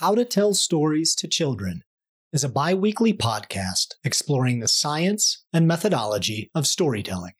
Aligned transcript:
How 0.00 0.14
to 0.14 0.26
Tell 0.26 0.52
Stories 0.52 1.14
to 1.14 1.26
Children 1.26 1.82
is 2.30 2.44
a 2.44 2.50
bi 2.50 2.74
weekly 2.74 3.14
podcast 3.14 3.94
exploring 4.04 4.60
the 4.60 4.68
science 4.68 5.42
and 5.54 5.66
methodology 5.66 6.50
of 6.54 6.66
storytelling. 6.66 7.32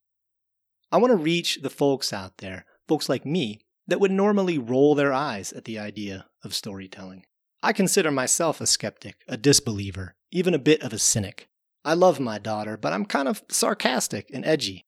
I 0.90 0.98
want 0.98 1.12
to 1.12 1.18
reach 1.18 1.60
the 1.62 1.70
folks 1.70 2.14
out 2.14 2.38
there, 2.38 2.66
folks 2.88 3.10
like 3.10 3.26
me, 3.26 3.60
that 3.88 4.00
would 4.00 4.12
normally 4.12 4.58
roll 4.58 4.96
their 4.96 5.12
eyes 5.12 5.52
at 5.52 5.66
the 5.66 5.78
idea 5.78 6.28
of 6.42 6.56
storytelling. 6.56 7.26
I 7.62 7.74
consider 7.74 8.10
myself 8.10 8.62
a 8.62 8.68
skeptic, 8.68 9.18
a 9.28 9.36
disbeliever, 9.36 10.16
even 10.32 10.54
a 10.54 10.60
bit 10.60 10.82
of 10.82 10.94
a 10.94 11.00
cynic. 11.00 11.50
I 11.84 11.94
love 11.94 12.22
my 12.22 12.40
daughter, 12.40 12.78
but 12.78 12.94
I'm 12.94 13.06
kind 13.06 13.28
of 13.28 13.44
sarcastic 13.50 14.30
and 14.34 14.46
edgy. 14.46 14.86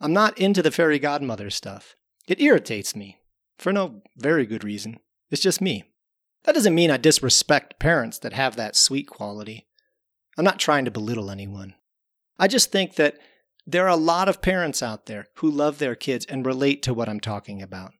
I'm 0.00 0.14
not 0.14 0.38
into 0.38 0.62
the 0.62 0.70
fairy 0.70 0.98
godmother 0.98 1.50
stuff. 1.50 1.94
It 2.26 2.40
irritates 2.40 2.96
me, 2.96 3.18
for 3.58 3.70
no 3.70 4.00
very 4.16 4.46
good 4.46 4.64
reason. 4.64 4.98
It's 5.30 5.42
just 5.42 5.60
me. 5.60 5.84
That 6.46 6.54
doesn't 6.54 6.74
mean 6.74 6.92
I 6.92 6.96
disrespect 6.96 7.80
parents 7.80 8.18
that 8.20 8.32
have 8.32 8.54
that 8.56 8.76
sweet 8.76 9.08
quality. 9.08 9.66
I'm 10.38 10.44
not 10.44 10.60
trying 10.60 10.84
to 10.84 10.92
belittle 10.92 11.30
anyone. 11.30 11.74
I 12.38 12.46
just 12.46 12.70
think 12.70 12.94
that 12.94 13.18
there 13.66 13.84
are 13.84 13.90
a 13.90 13.96
lot 13.96 14.28
of 14.28 14.40
parents 14.40 14.80
out 14.80 15.06
there 15.06 15.26
who 15.36 15.50
love 15.50 15.78
their 15.78 15.96
kids 15.96 16.24
and 16.24 16.46
relate 16.46 16.82
to 16.84 16.94
what 16.94 17.08
I'm 17.08 17.18
talking 17.18 17.60
about. 17.60 17.92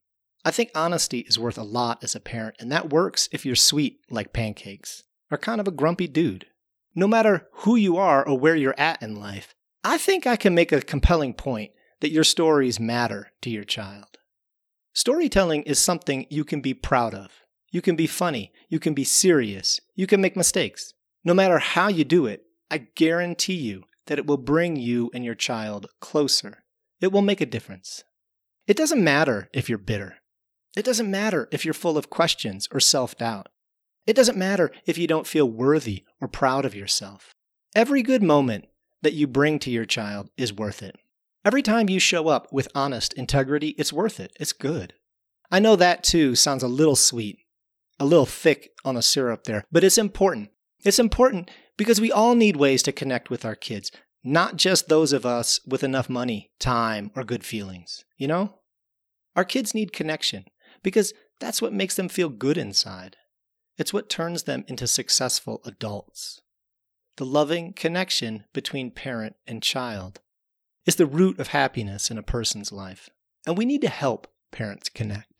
I 0.44 0.52
think 0.52 0.70
honesty 0.76 1.20
is 1.20 1.40
worth 1.40 1.58
a 1.58 1.64
lot 1.64 2.04
as 2.04 2.14
a 2.14 2.20
parent, 2.20 2.54
and 2.60 2.70
that 2.70 2.90
works 2.90 3.28
if 3.32 3.44
you're 3.44 3.56
sweet 3.56 3.98
like 4.10 4.32
pancakes 4.32 5.02
or 5.28 5.38
kind 5.38 5.60
of 5.60 5.66
a 5.66 5.72
grumpy 5.72 6.06
dude. 6.06 6.46
No 6.94 7.08
matter 7.08 7.48
who 7.50 7.74
you 7.74 7.96
are 7.96 8.26
or 8.26 8.38
where 8.38 8.54
you're 8.54 8.78
at 8.78 9.02
in 9.02 9.16
life, 9.16 9.56
I 9.82 9.98
think 9.98 10.24
I 10.24 10.36
can 10.36 10.54
make 10.54 10.70
a 10.70 10.80
compelling 10.80 11.34
point 11.34 11.72
that 12.00 12.12
your 12.12 12.22
stories 12.22 12.78
matter 12.78 13.32
to 13.42 13.50
your 13.50 13.64
child. 13.64 14.18
Storytelling 14.92 15.64
is 15.64 15.80
something 15.80 16.26
you 16.30 16.44
can 16.44 16.60
be 16.60 16.74
proud 16.74 17.12
of. 17.12 17.42
You 17.70 17.82
can 17.82 17.96
be 17.96 18.06
funny. 18.06 18.52
You 18.68 18.78
can 18.78 18.94
be 18.94 19.04
serious. 19.04 19.80
You 19.94 20.06
can 20.06 20.20
make 20.20 20.36
mistakes. 20.36 20.94
No 21.24 21.34
matter 21.34 21.58
how 21.58 21.88
you 21.88 22.04
do 22.04 22.26
it, 22.26 22.44
I 22.70 22.78
guarantee 22.78 23.54
you 23.54 23.84
that 24.06 24.18
it 24.18 24.26
will 24.26 24.36
bring 24.36 24.76
you 24.76 25.10
and 25.12 25.24
your 25.24 25.34
child 25.34 25.88
closer. 26.00 26.64
It 27.00 27.12
will 27.12 27.22
make 27.22 27.40
a 27.40 27.46
difference. 27.46 28.04
It 28.66 28.76
doesn't 28.76 29.02
matter 29.02 29.48
if 29.52 29.68
you're 29.68 29.78
bitter. 29.78 30.16
It 30.76 30.84
doesn't 30.84 31.10
matter 31.10 31.48
if 31.50 31.64
you're 31.64 31.74
full 31.74 31.98
of 31.98 32.10
questions 32.10 32.68
or 32.72 32.80
self 32.80 33.16
doubt. 33.16 33.48
It 34.06 34.14
doesn't 34.14 34.38
matter 34.38 34.70
if 34.86 34.98
you 34.98 35.06
don't 35.06 35.26
feel 35.26 35.50
worthy 35.50 36.04
or 36.20 36.28
proud 36.28 36.64
of 36.64 36.74
yourself. 36.74 37.34
Every 37.74 38.02
good 38.02 38.22
moment 38.22 38.66
that 39.02 39.14
you 39.14 39.26
bring 39.26 39.58
to 39.60 39.70
your 39.70 39.84
child 39.84 40.30
is 40.36 40.52
worth 40.52 40.82
it. 40.82 40.96
Every 41.44 41.62
time 41.62 41.88
you 41.88 42.00
show 42.00 42.28
up 42.28 42.52
with 42.52 42.68
honest 42.74 43.12
integrity, 43.14 43.68
it's 43.78 43.92
worth 43.92 44.18
it. 44.20 44.32
It's 44.38 44.52
good. 44.52 44.94
I 45.50 45.60
know 45.60 45.76
that 45.76 46.02
too 46.02 46.34
sounds 46.34 46.62
a 46.62 46.68
little 46.68 46.96
sweet, 46.96 47.38
a 47.98 48.04
little 48.04 48.26
thick 48.26 48.70
on 48.84 48.94
the 48.94 49.02
syrup 49.02 49.44
there, 49.44 49.64
but 49.70 49.84
it's 49.84 49.98
important. 49.98 50.50
It's 50.84 50.98
important 50.98 51.50
because 51.76 52.00
we 52.00 52.12
all 52.12 52.34
need 52.34 52.56
ways 52.56 52.82
to 52.84 52.92
connect 52.92 53.30
with 53.30 53.44
our 53.44 53.54
kids, 53.54 53.90
not 54.22 54.56
just 54.56 54.88
those 54.88 55.12
of 55.12 55.26
us 55.26 55.60
with 55.66 55.82
enough 55.82 56.08
money, 56.08 56.50
time, 56.58 57.10
or 57.16 57.24
good 57.24 57.44
feelings. 57.44 58.04
You 58.16 58.28
know? 58.28 58.60
Our 59.34 59.44
kids 59.44 59.74
need 59.74 59.92
connection 59.92 60.44
because 60.82 61.12
that's 61.40 61.60
what 61.60 61.72
makes 61.72 61.96
them 61.96 62.08
feel 62.08 62.28
good 62.28 62.56
inside. 62.56 63.16
It's 63.78 63.92
what 63.92 64.08
turns 64.08 64.44
them 64.44 64.64
into 64.68 64.86
successful 64.86 65.60
adults. 65.64 66.40
The 67.16 67.26
loving 67.26 67.72
connection 67.72 68.44
between 68.52 68.90
parent 68.90 69.36
and 69.46 69.62
child 69.62 70.20
is 70.86 70.96
the 70.96 71.06
root 71.06 71.38
of 71.38 71.48
happiness 71.48 72.10
in 72.10 72.18
a 72.18 72.22
person's 72.22 72.72
life, 72.72 73.10
and 73.46 73.58
we 73.58 73.64
need 73.64 73.82
to 73.82 73.88
help 73.88 74.28
parents 74.52 74.88
connect. 74.88 75.35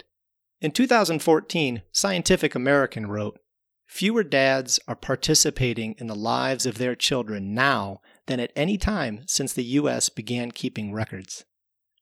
In 0.61 0.71
2014, 0.71 1.83
Scientific 1.93 2.55
American 2.55 3.07
wrote 3.07 3.39
Fewer 3.87 4.25
dads 4.25 4.81
are 4.89 4.97
participating 4.97 5.95
in 5.99 6.07
the 6.07 6.15
lives 6.15 6.65
of 6.65 6.79
their 6.79 6.95
children 6.95 7.55
now 7.55 8.01
than 8.27 8.41
at 8.41 8.53
any 8.57 8.79
time 8.79 9.23
since 9.27 9.53
the 9.53 9.65
U.S. 9.65 10.09
began 10.09 10.51
keeping 10.51 10.93
records. 10.93 11.45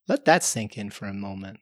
Let 0.06 0.25
that 0.25 0.44
sink 0.44 0.78
in 0.78 0.91
for 0.91 1.06
a 1.06 1.15
moment. 1.15 1.59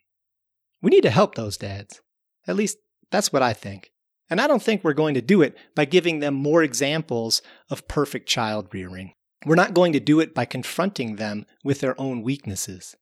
We 0.82 0.90
need 0.90 1.02
to 1.02 1.10
help 1.10 1.34
those 1.34 1.56
dads. 1.56 2.02
At 2.46 2.56
least, 2.56 2.76
that's 3.10 3.32
what 3.32 3.42
I 3.42 3.52
think. 3.52 3.90
And 4.28 4.40
I 4.40 4.46
don't 4.46 4.62
think 4.62 4.84
we're 4.84 4.92
going 4.92 5.14
to 5.14 5.22
do 5.22 5.42
it 5.42 5.56
by 5.74 5.84
giving 5.86 6.20
them 6.20 6.34
more 6.34 6.62
examples 6.62 7.40
of 7.70 7.88
perfect 7.88 8.28
child 8.28 8.68
rearing. 8.72 9.12
We're 9.46 9.54
not 9.54 9.74
going 9.74 9.92
to 9.94 10.00
do 10.00 10.20
it 10.20 10.34
by 10.34 10.44
confronting 10.44 11.16
them 11.16 11.46
with 11.64 11.80
their 11.80 11.98
own 12.00 12.22
weaknesses. 12.22 12.94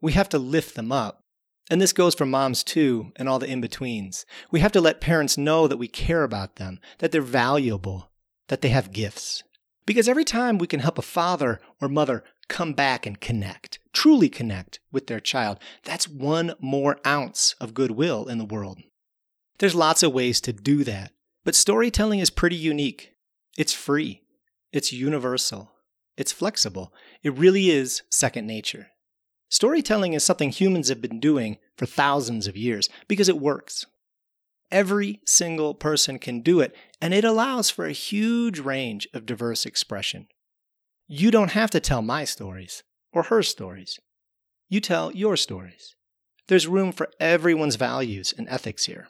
We 0.00 0.12
have 0.12 0.28
to 0.30 0.38
lift 0.38 0.74
them 0.76 0.92
up 0.92 1.23
and 1.70 1.80
this 1.80 1.92
goes 1.92 2.14
for 2.14 2.26
moms 2.26 2.62
too, 2.62 3.12
and 3.16 3.28
all 3.28 3.38
the 3.38 3.50
in 3.50 3.60
betweens. 3.60 4.26
We 4.50 4.60
have 4.60 4.72
to 4.72 4.80
let 4.80 5.00
parents 5.00 5.38
know 5.38 5.66
that 5.66 5.78
we 5.78 5.88
care 5.88 6.22
about 6.22 6.56
them, 6.56 6.80
that 6.98 7.12
they're 7.12 7.22
valuable, 7.22 8.10
that 8.48 8.60
they 8.60 8.68
have 8.68 8.92
gifts. 8.92 9.42
Because 9.86 10.08
every 10.08 10.24
time 10.24 10.58
we 10.58 10.66
can 10.66 10.80
help 10.80 10.98
a 10.98 11.02
father 11.02 11.60
or 11.80 11.88
mother 11.88 12.24
come 12.48 12.72
back 12.72 13.06
and 13.06 13.20
connect, 13.20 13.78
truly 13.92 14.28
connect 14.28 14.80
with 14.92 15.06
their 15.06 15.20
child, 15.20 15.58
that's 15.84 16.08
one 16.08 16.54
more 16.60 16.98
ounce 17.06 17.54
of 17.60 17.74
goodwill 17.74 18.26
in 18.26 18.38
the 18.38 18.44
world. 18.44 18.78
There's 19.58 19.74
lots 19.74 20.02
of 20.02 20.12
ways 20.12 20.40
to 20.42 20.52
do 20.52 20.84
that, 20.84 21.12
but 21.44 21.54
storytelling 21.54 22.20
is 22.20 22.30
pretty 22.30 22.56
unique. 22.56 23.12
It's 23.56 23.72
free, 23.72 24.22
it's 24.72 24.92
universal, 24.92 25.70
it's 26.16 26.32
flexible. 26.32 26.92
It 27.22 27.34
really 27.34 27.70
is 27.70 28.02
second 28.10 28.46
nature. 28.46 28.88
Storytelling 29.48 30.14
is 30.14 30.24
something 30.24 30.50
humans 30.50 30.88
have 30.88 31.00
been 31.00 31.20
doing 31.20 31.58
for 31.76 31.86
thousands 31.86 32.46
of 32.46 32.56
years 32.56 32.88
because 33.08 33.28
it 33.28 33.38
works. 33.38 33.86
Every 34.70 35.20
single 35.26 35.74
person 35.74 36.18
can 36.18 36.40
do 36.40 36.60
it, 36.60 36.74
and 37.00 37.14
it 37.14 37.24
allows 37.24 37.70
for 37.70 37.86
a 37.86 37.92
huge 37.92 38.58
range 38.58 39.06
of 39.14 39.26
diverse 39.26 39.66
expression. 39.66 40.26
You 41.06 41.30
don't 41.30 41.52
have 41.52 41.70
to 41.70 41.80
tell 41.80 42.02
my 42.02 42.24
stories 42.24 42.82
or 43.12 43.24
her 43.24 43.42
stories. 43.42 44.00
You 44.68 44.80
tell 44.80 45.12
your 45.12 45.36
stories. 45.36 45.94
There's 46.48 46.66
room 46.66 46.92
for 46.92 47.08
everyone's 47.20 47.76
values 47.76 48.34
and 48.36 48.48
ethics 48.48 48.86
here. 48.86 49.08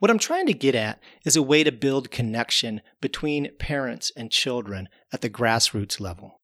What 0.00 0.10
I'm 0.10 0.18
trying 0.18 0.46
to 0.46 0.54
get 0.54 0.74
at 0.74 1.00
is 1.24 1.36
a 1.36 1.42
way 1.42 1.62
to 1.62 1.72
build 1.72 2.10
connection 2.10 2.80
between 3.00 3.54
parents 3.58 4.10
and 4.16 4.30
children 4.30 4.88
at 5.12 5.20
the 5.20 5.30
grassroots 5.30 6.00
level. 6.00 6.39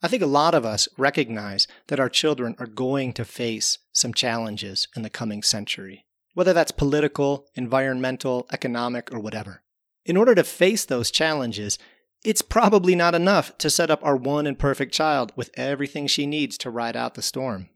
I 0.00 0.08
think 0.08 0.22
a 0.22 0.26
lot 0.26 0.54
of 0.54 0.64
us 0.64 0.88
recognize 0.96 1.66
that 1.88 1.98
our 1.98 2.08
children 2.08 2.54
are 2.58 2.66
going 2.66 3.12
to 3.14 3.24
face 3.24 3.78
some 3.92 4.14
challenges 4.14 4.86
in 4.94 5.02
the 5.02 5.10
coming 5.10 5.42
century, 5.42 6.04
whether 6.34 6.52
that's 6.52 6.70
political, 6.70 7.46
environmental, 7.56 8.46
economic, 8.52 9.12
or 9.12 9.18
whatever. 9.18 9.62
In 10.04 10.16
order 10.16 10.36
to 10.36 10.44
face 10.44 10.84
those 10.84 11.10
challenges, 11.10 11.78
it's 12.24 12.42
probably 12.42 12.94
not 12.94 13.14
enough 13.14 13.58
to 13.58 13.70
set 13.70 13.90
up 13.90 14.00
our 14.04 14.16
one 14.16 14.46
and 14.46 14.58
perfect 14.58 14.94
child 14.94 15.32
with 15.34 15.50
everything 15.54 16.06
she 16.06 16.26
needs 16.26 16.56
to 16.58 16.70
ride 16.70 16.96
out 16.96 17.14
the 17.14 17.22
storm. 17.22 17.68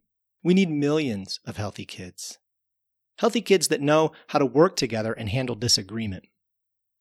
We 0.45 0.55
need 0.55 0.71
millions 0.71 1.41
of 1.45 1.57
healthy 1.57 1.85
kids. 1.85 2.39
Healthy 3.19 3.43
kids 3.43 3.69
that 3.69 3.81
know 3.81 4.13
how 4.29 4.39
to 4.39 4.47
work 4.47 4.77
together 4.77 5.13
and 5.13 5.29
handle 5.29 5.55
disagreement. 5.55 6.25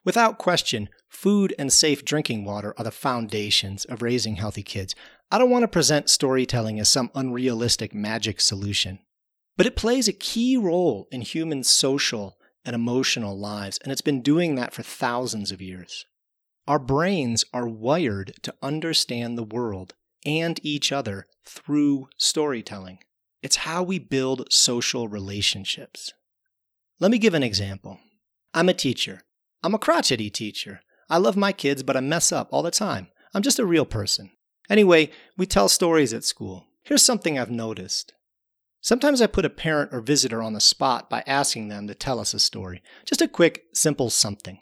Without 0.03 0.39
question, 0.39 0.89
food 1.07 1.53
and 1.59 1.71
safe 1.71 2.03
drinking 2.03 2.43
water 2.43 2.73
are 2.77 2.83
the 2.83 2.91
foundations 2.91 3.85
of 3.85 4.01
raising 4.01 4.35
healthy 4.35 4.63
kids. 4.63 4.95
I 5.29 5.37
don't 5.37 5.49
want 5.49 5.63
to 5.63 5.67
present 5.67 6.09
storytelling 6.09 6.79
as 6.79 6.89
some 6.89 7.11
unrealistic 7.13 7.93
magic 7.93 8.41
solution, 8.41 8.99
but 9.57 9.67
it 9.67 9.75
plays 9.75 10.07
a 10.07 10.13
key 10.13 10.57
role 10.57 11.07
in 11.11 11.21
human 11.21 11.63
social 11.63 12.37
and 12.65 12.75
emotional 12.75 13.37
lives, 13.37 13.79
and 13.83 13.91
it's 13.91 14.01
been 14.01 14.21
doing 14.21 14.55
that 14.55 14.73
for 14.73 14.83
thousands 14.83 15.51
of 15.51 15.61
years. 15.61 16.05
Our 16.67 16.79
brains 16.79 17.45
are 17.53 17.67
wired 17.67 18.33
to 18.43 18.55
understand 18.61 19.37
the 19.37 19.43
world 19.43 19.93
and 20.25 20.59
each 20.63 20.91
other 20.91 21.25
through 21.45 22.09
storytelling. 22.17 22.99
It's 23.41 23.57
how 23.57 23.81
we 23.83 23.99
build 23.99 24.51
social 24.51 25.07
relationships. 25.07 26.13
Let 26.99 27.11
me 27.11 27.17
give 27.17 27.33
an 27.33 27.43
example. 27.43 27.99
I'm 28.53 28.69
a 28.69 28.73
teacher. 28.73 29.21
I'm 29.63 29.73
a 29.75 29.79
crotchety 29.79 30.29
teacher. 30.29 30.81
I 31.09 31.17
love 31.17 31.37
my 31.37 31.51
kids, 31.51 31.83
but 31.83 31.95
I 31.95 31.99
mess 31.99 32.31
up 32.31 32.49
all 32.51 32.63
the 32.63 32.71
time. 32.71 33.07
I'm 33.33 33.43
just 33.43 33.59
a 33.59 33.65
real 33.65 33.85
person. 33.85 34.31
Anyway, 34.69 35.11
we 35.37 35.45
tell 35.45 35.69
stories 35.69 36.13
at 36.13 36.23
school. 36.23 36.65
Here's 36.83 37.03
something 37.03 37.37
I've 37.37 37.51
noticed. 37.51 38.13
Sometimes 38.81 39.21
I 39.21 39.27
put 39.27 39.45
a 39.45 39.49
parent 39.49 39.93
or 39.93 40.01
visitor 40.01 40.41
on 40.41 40.53
the 40.53 40.59
spot 40.59 41.09
by 41.09 41.23
asking 41.27 41.67
them 41.67 41.87
to 41.87 41.93
tell 41.93 42.19
us 42.19 42.33
a 42.33 42.39
story. 42.39 42.81
Just 43.05 43.21
a 43.21 43.27
quick, 43.27 43.65
simple 43.73 44.09
something. 44.09 44.59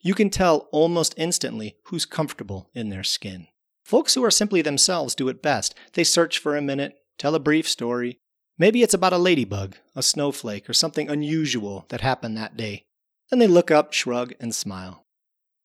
You 0.00 0.14
can 0.14 0.30
tell 0.30 0.68
almost 0.72 1.12
instantly 1.18 1.76
who's 1.84 2.06
comfortable 2.06 2.70
in 2.74 2.88
their 2.88 3.04
skin. 3.04 3.48
Folks 3.84 4.14
who 4.14 4.24
are 4.24 4.30
simply 4.30 4.62
themselves 4.62 5.14
do 5.14 5.28
it 5.28 5.42
best. 5.42 5.74
They 5.92 6.04
search 6.04 6.38
for 6.38 6.56
a 6.56 6.62
minute, 6.62 6.96
tell 7.18 7.34
a 7.34 7.40
brief 7.40 7.68
story. 7.68 8.18
Maybe 8.56 8.82
it's 8.82 8.94
about 8.94 9.12
a 9.12 9.18
ladybug, 9.18 9.76
a 9.94 10.02
snowflake, 10.02 10.70
or 10.70 10.72
something 10.72 11.10
unusual 11.10 11.84
that 11.90 12.00
happened 12.00 12.36
that 12.36 12.56
day. 12.56 12.86
Then 13.30 13.38
they 13.38 13.46
look 13.46 13.70
up, 13.70 13.92
shrug, 13.92 14.34
and 14.40 14.54
smile. 14.54 15.06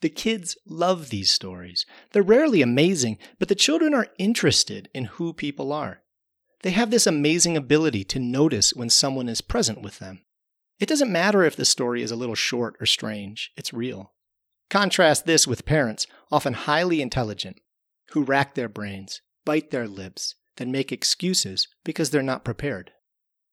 The 0.01 0.10
kids 0.10 0.57
love 0.65 1.10
these 1.10 1.31
stories. 1.31 1.86
They're 2.12 2.21
rarely 2.21 2.62
amazing, 2.62 3.18
but 3.39 3.48
the 3.48 3.56
children 3.56 3.94
are 3.94 4.07
interested 4.18 4.89
in 4.94 5.06
who 5.06 5.31
people 5.31 5.71
are. 5.71 6.01
They 6.62 6.71
have 6.71 6.92
this 6.92 7.07
amazing 7.07 7.56
ability 7.56 8.04
to 8.06 8.19
notice 8.19 8.74
when 8.74 8.89
someone 8.89 9.30
is 9.30 9.42
present 9.42 9.81
with 9.81 10.00
them. 10.00 10.24
It 10.80 10.89
doesn't 10.89 11.12
matter 11.12 11.44
if 11.44 11.56
the 11.56 11.65
story 11.65 12.01
is 12.01 12.12
a 12.12 12.18
little 12.18 12.36
short 12.36 12.75
or 12.81 12.86
strange, 12.86 13.51
it's 13.56 13.74
real. 13.74 14.12
Contrast 14.69 15.25
this 15.25 15.48
with 15.48 15.65
parents, 15.65 16.07
often 16.31 16.54
highly 16.54 17.01
intelligent, 17.01 17.62
who 18.12 18.24
rack 18.24 18.56
their 18.56 18.69
brains, 18.69 19.21
bite 19.45 19.71
their 19.71 19.88
lips, 19.88 20.36
then 20.57 20.71
make 20.71 20.92
excuses 20.92 21.68
because 21.83 22.10
they're 22.10 22.21
not 22.21 22.44
prepared. 22.44 22.92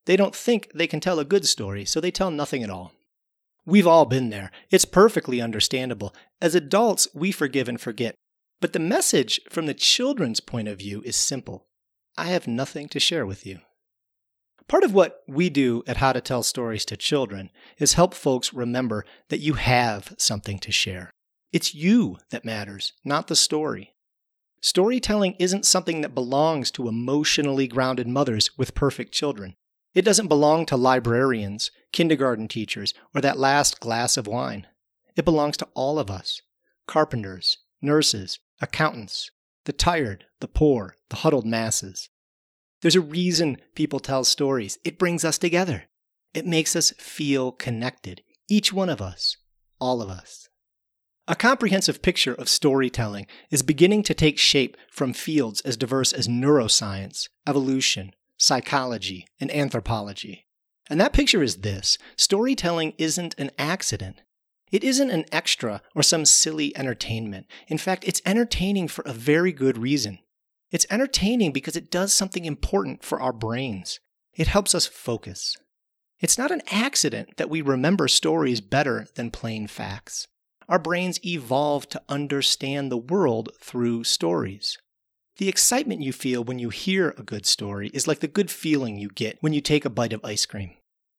They 0.07 0.17
don't 0.17 0.35
think 0.35 0.71
they 0.75 0.87
can 0.87 1.01
tell 1.01 1.19
a 1.19 1.25
good 1.25 1.47
story, 1.47 1.85
so 1.85 2.01
they 2.01 2.11
tell 2.11 2.31
nothing 2.31 2.62
at 2.62 2.71
all. 2.71 2.93
We've 3.67 3.87
all 3.87 4.07
been 4.07 4.31
there. 4.31 4.51
It's 4.71 4.85
perfectly 4.85 5.41
understandable. 5.41 6.15
As 6.41 6.55
adults, 6.55 7.09
we 7.15 7.31
forgive 7.33 7.69
and 7.69 7.81
forget. 7.81 8.15
But 8.61 8.73
the 8.73 8.79
message 8.79 9.41
from 9.49 9.67
the 9.67 9.75
children's 9.75 10.41
point 10.41 10.69
of 10.69 10.79
view 10.79 11.03
is 11.05 11.17
simple 11.17 11.67
I 12.17 12.27
have 12.27 12.49
nothing 12.49 12.89
to 12.89 13.01
share 13.01 13.25
with 13.25 13.47
you. 13.47 13.61
Part 14.69 14.85
of 14.85 14.95
what 14.95 15.23
we 15.27 15.51
do 15.51 15.83
at 15.87 15.97
How 15.97 16.12
to 16.12 16.21
Tell 16.21 16.43
Stories 16.43 16.85
to 16.87 16.97
Children 16.97 17.51
is 17.79 17.95
help 17.95 18.15
folks 18.15 18.55
remember 18.55 19.05
that 19.29 19.41
you 19.41 19.55
have 19.55 20.15
something 20.19 20.59
to 20.61 20.71
share. 20.71 21.11
It's 21.53 21.75
you 21.75 22.19
that 22.31 22.45
matters, 22.45 22.93
not 23.05 23.27
the 23.27 23.35
story. 23.35 23.95
Storytelling 24.62 25.35
isn't 25.39 25.65
something 25.65 26.03
that 26.03 26.15
belongs 26.15 26.71
to 26.73 26.87
emotionally 26.87 27.67
grounded 27.67 28.07
mothers 28.07 28.57
with 28.57 28.75
perfect 28.75 29.12
children. 29.12 29.57
It 29.94 30.04
doesn't 30.04 30.28
belong 30.28 30.66
to 30.66 30.76
librarians, 30.76 31.70
kindergarten 31.92 32.48
teachers, 32.48 32.94
or 33.14 33.20
that 33.20 33.38
last 33.38 33.81
glass 33.81 34.16
of 34.16 34.26
wine. 34.26 34.66
It 35.16 35.25
belongs 35.25 35.56
to 35.58 35.69
all 35.75 35.98
of 35.98 36.10
us 36.10 36.42
carpenters, 36.87 37.58
nurses, 37.81 38.38
accountants, 38.60 39.31
the 39.64 39.72
tired, 39.72 40.25
the 40.40 40.48
poor, 40.48 40.96
the 41.08 41.16
huddled 41.16 41.46
masses. 41.46 42.08
There's 42.82 42.96
a 42.96 43.00
reason 43.00 43.58
people 43.75 44.00
tell 44.00 44.25
stories. 44.25 44.78
It 44.84 44.98
brings 44.98 45.25
us 45.25 45.38
together. 45.38 45.84
It 46.34 46.46
makes 46.46 46.75
us 46.75 46.92
feel 46.98 47.52
connected. 47.52 48.22
Each 48.48 48.72
one 48.72 48.88
of 48.88 49.00
us. 49.00 49.37
All 49.81 50.02
of 50.02 50.08
us. 50.08 50.48
A 51.28 51.37
comprehensive 51.37 52.02
picture 52.02 52.34
of 52.34 52.48
storytelling 52.48 53.26
is 53.50 53.62
beginning 53.62 54.02
to 54.04 54.14
take 54.14 54.38
shape 54.38 54.76
from 54.90 55.12
fields 55.12 55.60
as 55.60 55.76
diverse 55.76 56.12
as 56.12 56.26
neuroscience, 56.26 57.28
evolution, 57.46 58.12
psychology, 58.40 59.26
and 59.38 59.54
anthropology. 59.54 60.46
And 60.88 61.00
that 61.00 61.12
picture 61.12 61.42
is 61.42 61.58
this 61.58 61.98
storytelling 62.16 62.94
isn't 62.96 63.34
an 63.38 63.50
accident. 63.58 64.22
It 64.72 64.82
isn't 64.82 65.10
an 65.10 65.26
extra 65.31 65.82
or 65.94 66.02
some 66.02 66.25
silly 66.25 66.76
entertainment. 66.76 67.46
In 67.69 67.76
fact, 67.76 68.04
it's 68.06 68.22
entertaining 68.25 68.88
for 68.88 69.02
a 69.02 69.12
very 69.12 69.52
good 69.52 69.76
reason. 69.76 70.20
It's 70.70 70.87
entertaining 70.88 71.52
because 71.52 71.76
it 71.76 71.90
does 71.90 72.14
something 72.14 72.44
important 72.44 73.04
for 73.04 73.20
our 73.20 73.32
brains. 73.32 74.00
It 74.34 74.46
helps 74.46 74.75
us 74.75 74.87
focus. 74.87 75.56
It's 76.19 76.38
not 76.38 76.50
an 76.50 76.62
accident 76.70 77.37
that 77.37 77.50
we 77.50 77.60
remember 77.60 78.08
stories 78.08 78.60
better 78.60 79.06
than 79.16 79.31
plain 79.31 79.66
facts. 79.66 80.28
Our 80.69 80.78
brains 80.78 81.25
evolved 81.25 81.90
to 81.90 82.02
understand 82.08 82.90
the 82.90 82.96
world 82.96 83.50
through 83.60 84.04
stories. 84.04 84.78
The 85.40 85.48
excitement 85.48 86.02
you 86.02 86.12
feel 86.12 86.44
when 86.44 86.58
you 86.58 86.69
hear 86.69 87.14
a 87.16 87.22
good 87.22 87.46
story 87.46 87.88
is 87.94 88.06
like 88.06 88.20
the 88.20 88.28
good 88.28 88.50
feeling 88.50 88.98
you 88.98 89.08
get 89.08 89.38
when 89.40 89.54
you 89.54 89.62
take 89.62 89.87
a 89.87 89.88
bite 89.88 90.12
of 90.12 90.22
ice 90.22 90.44
cream. 90.44 90.72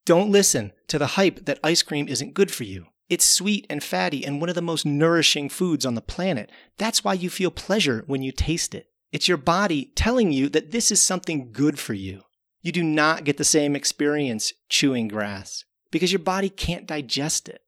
Don't 0.06 0.30
listen 0.30 0.74
to 0.90 1.00
the 1.00 1.18
hype 1.18 1.46
that 1.46 1.60
ice 1.64 1.82
cream 1.82 2.08
isn't 2.08 2.36
good 2.36 2.52
for 2.52 2.64
you. 2.64 2.86
It's 3.10 3.26
sweet 3.26 3.66
and 3.68 3.84
fatty 3.84 4.24
and 4.24 4.40
one 4.40 4.48
of 4.48 4.54
the 4.54 4.62
most 4.62 4.86
nourishing 4.86 5.50
foods 5.50 5.88
on 5.88 5.96
the 5.96 6.04
planet. 6.04 6.52
That's 6.78 7.04
why 7.04 7.16
you 7.16 7.32
feel 7.32 7.50
pleasure 7.50 8.04
when 8.06 8.22
you 8.22 8.32
taste 8.32 8.76
it. 8.76 8.90
It's 9.12 9.28
your 9.28 9.38
body 9.38 9.92
telling 9.96 10.32
you 10.32 10.50
that 10.50 10.70
this 10.70 10.92
is 10.92 11.02
something 11.02 11.52
good 11.52 11.80
for 11.80 11.96
you. 11.96 12.22
You 12.62 12.72
do 12.72 12.84
not 12.84 13.24
get 13.24 13.38
the 13.38 13.44
same 13.44 13.76
experience 13.76 14.54
chewing 14.70 15.08
grass 15.08 15.66
because 15.90 16.12
your 16.12 16.20
body 16.20 16.50
can't 16.50 16.86
digest 16.86 17.50
it. 17.50 17.64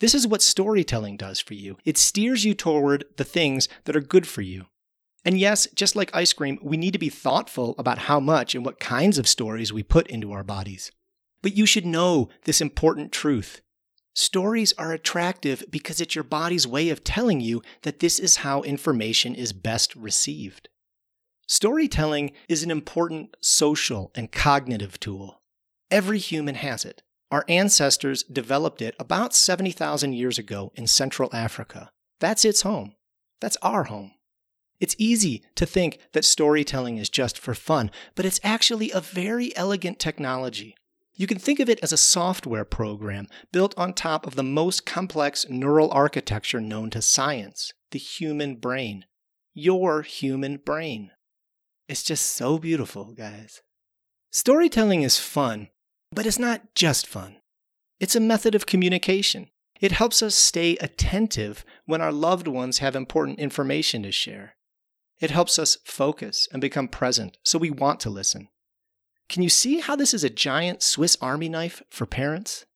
This 0.00 0.12
is 0.12 0.26
what 0.26 0.42
storytelling 0.42 1.18
does 1.18 1.38
for 1.38 1.54
you. 1.54 1.78
It 1.84 1.98
steers 1.98 2.44
you 2.44 2.52
toward 2.52 3.04
the 3.16 3.22
things 3.22 3.68
that 3.84 3.94
are 3.94 4.00
good 4.00 4.26
for 4.26 4.42
you. 4.42 4.66
And 5.24 5.38
yes, 5.38 5.66
just 5.74 5.96
like 5.96 6.14
ice 6.14 6.32
cream, 6.32 6.58
we 6.62 6.76
need 6.76 6.92
to 6.92 6.98
be 6.98 7.08
thoughtful 7.08 7.74
about 7.78 7.98
how 7.98 8.20
much 8.20 8.54
and 8.54 8.64
what 8.64 8.78
kinds 8.78 9.16
of 9.16 9.26
stories 9.26 9.72
we 9.72 9.82
put 9.82 10.06
into 10.08 10.32
our 10.32 10.44
bodies. 10.44 10.92
But 11.42 11.56
you 11.56 11.66
should 11.66 11.86
know 11.86 12.28
this 12.44 12.60
important 12.60 13.12
truth. 13.12 13.60
Stories 14.14 14.72
are 14.74 14.92
attractive 14.92 15.64
because 15.70 16.00
it's 16.00 16.14
your 16.14 16.24
body's 16.24 16.66
way 16.66 16.88
of 16.90 17.02
telling 17.02 17.40
you 17.40 17.62
that 17.82 17.98
this 17.98 18.18
is 18.18 18.36
how 18.36 18.62
information 18.62 19.34
is 19.34 19.52
best 19.52 19.96
received. 19.96 20.68
Storytelling 21.46 22.32
is 22.48 22.62
an 22.62 22.70
important 22.70 23.36
social 23.40 24.10
and 24.14 24.30
cognitive 24.30 25.00
tool. 25.00 25.42
Every 25.90 26.18
human 26.18 26.54
has 26.54 26.84
it. 26.84 27.02
Our 27.30 27.44
ancestors 27.48 28.22
developed 28.22 28.80
it 28.80 28.94
about 28.98 29.34
70,000 29.34 30.12
years 30.12 30.38
ago 30.38 30.72
in 30.76 30.86
Central 30.86 31.28
Africa. 31.32 31.90
That's 32.20 32.44
its 32.44 32.62
home. 32.62 32.94
That's 33.40 33.58
our 33.60 33.84
home. 33.84 34.12
It's 34.84 34.94
easy 34.98 35.42
to 35.54 35.64
think 35.64 35.98
that 36.12 36.26
storytelling 36.26 36.98
is 36.98 37.08
just 37.08 37.38
for 37.38 37.54
fun, 37.54 37.90
but 38.14 38.26
it's 38.26 38.38
actually 38.44 38.90
a 38.90 39.00
very 39.00 39.56
elegant 39.56 39.98
technology. 39.98 40.76
You 41.14 41.26
can 41.26 41.38
think 41.38 41.58
of 41.58 41.70
it 41.70 41.80
as 41.82 41.90
a 41.90 41.96
software 41.96 42.66
program 42.66 43.28
built 43.50 43.72
on 43.78 43.94
top 43.94 44.26
of 44.26 44.34
the 44.34 44.42
most 44.42 44.84
complex 44.84 45.48
neural 45.48 45.90
architecture 45.90 46.60
known 46.60 46.90
to 46.90 47.00
science 47.00 47.72
the 47.92 47.98
human 47.98 48.56
brain. 48.56 49.06
Your 49.54 50.02
human 50.02 50.58
brain. 50.58 51.12
It's 51.88 52.02
just 52.02 52.26
so 52.26 52.58
beautiful, 52.58 53.14
guys. 53.14 53.62
Storytelling 54.32 55.00
is 55.00 55.18
fun, 55.18 55.68
but 56.12 56.26
it's 56.26 56.38
not 56.38 56.74
just 56.74 57.06
fun. 57.06 57.36
It's 58.00 58.14
a 58.14 58.20
method 58.20 58.54
of 58.54 58.66
communication. 58.66 59.48
It 59.80 59.92
helps 59.92 60.22
us 60.22 60.34
stay 60.34 60.76
attentive 60.76 61.64
when 61.86 62.02
our 62.02 62.12
loved 62.12 62.46
ones 62.46 62.80
have 62.80 62.94
important 62.94 63.38
information 63.38 64.02
to 64.02 64.12
share. 64.12 64.56
It 65.20 65.30
helps 65.30 65.58
us 65.58 65.78
focus 65.84 66.48
and 66.52 66.60
become 66.60 66.88
present 66.88 67.38
so 67.42 67.58
we 67.58 67.70
want 67.70 68.00
to 68.00 68.10
listen. 68.10 68.48
Can 69.28 69.42
you 69.42 69.48
see 69.48 69.80
how 69.80 69.96
this 69.96 70.12
is 70.12 70.24
a 70.24 70.30
giant 70.30 70.82
Swiss 70.82 71.16
Army 71.20 71.48
knife 71.48 71.82
for 71.88 72.06
parents? 72.06 72.66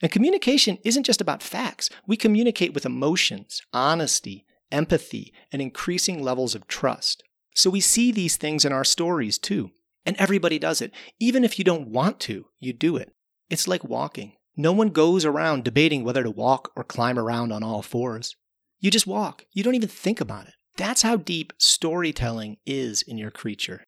And 0.00 0.12
communication 0.12 0.78
isn't 0.84 1.04
just 1.04 1.20
about 1.20 1.42
facts. 1.42 1.90
We 2.06 2.16
communicate 2.16 2.72
with 2.72 2.86
emotions, 2.86 3.62
honesty, 3.72 4.46
empathy, 4.70 5.32
and 5.52 5.60
increasing 5.60 6.22
levels 6.22 6.54
of 6.54 6.68
trust. 6.68 7.22
So 7.54 7.70
we 7.70 7.80
see 7.80 8.12
these 8.12 8.36
things 8.36 8.64
in 8.64 8.72
our 8.72 8.84
stories 8.84 9.38
too. 9.38 9.70
And 10.06 10.16
everybody 10.16 10.58
does 10.58 10.80
it. 10.80 10.92
Even 11.18 11.44
if 11.44 11.58
you 11.58 11.64
don't 11.64 11.88
want 11.88 12.20
to, 12.20 12.46
you 12.60 12.72
do 12.72 12.96
it. 12.96 13.12
It's 13.50 13.68
like 13.68 13.84
walking. 13.84 14.34
No 14.56 14.72
one 14.72 14.88
goes 14.90 15.24
around 15.24 15.64
debating 15.64 16.04
whether 16.04 16.22
to 16.22 16.30
walk 16.30 16.72
or 16.76 16.84
climb 16.84 17.18
around 17.18 17.52
on 17.52 17.62
all 17.62 17.82
fours. 17.82 18.36
You 18.80 18.90
just 18.90 19.06
walk. 19.06 19.44
You 19.52 19.62
don't 19.62 19.74
even 19.74 19.88
think 19.88 20.20
about 20.20 20.46
it. 20.46 20.54
That's 20.78 21.02
how 21.02 21.16
deep 21.16 21.52
storytelling 21.58 22.58
is 22.64 23.02
in 23.02 23.18
your 23.18 23.32
creature. 23.32 23.82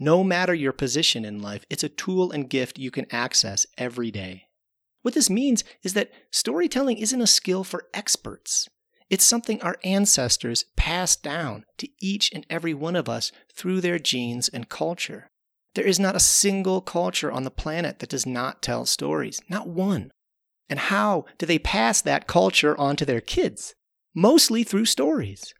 No 0.00 0.24
matter 0.24 0.52
your 0.52 0.72
position 0.72 1.24
in 1.24 1.40
life, 1.40 1.64
it's 1.70 1.84
a 1.84 1.88
tool 1.88 2.32
and 2.32 2.50
gift 2.50 2.80
you 2.80 2.90
can 2.90 3.06
access 3.12 3.64
every 3.78 4.10
day. 4.10 4.48
What 5.02 5.14
this 5.14 5.30
means 5.30 5.62
is 5.84 5.94
that 5.94 6.10
storytelling 6.32 6.98
isn't 6.98 7.20
a 7.20 7.28
skill 7.28 7.62
for 7.62 7.86
experts. 7.94 8.68
It's 9.08 9.24
something 9.24 9.62
our 9.62 9.76
ancestors 9.84 10.64
passed 10.74 11.22
down 11.22 11.64
to 11.78 11.88
each 12.00 12.32
and 12.34 12.44
every 12.50 12.74
one 12.74 12.96
of 12.96 13.08
us 13.08 13.30
through 13.54 13.80
their 13.80 14.00
genes 14.00 14.48
and 14.48 14.68
culture. 14.68 15.28
There 15.76 15.86
is 15.86 16.00
not 16.00 16.16
a 16.16 16.20
single 16.20 16.80
culture 16.80 17.30
on 17.30 17.44
the 17.44 17.52
planet 17.52 18.00
that 18.00 18.10
does 18.10 18.26
not 18.26 18.62
tell 18.62 18.84
stories, 18.84 19.40
not 19.48 19.68
one. 19.68 20.10
And 20.68 20.80
how 20.80 21.24
do 21.38 21.46
they 21.46 21.60
pass 21.60 22.00
that 22.02 22.26
culture 22.26 22.76
on 22.80 22.96
to 22.96 23.04
their 23.04 23.20
kids? 23.20 23.74
Mostly 24.12 24.64
through 24.64 24.86
stories. 24.86 25.54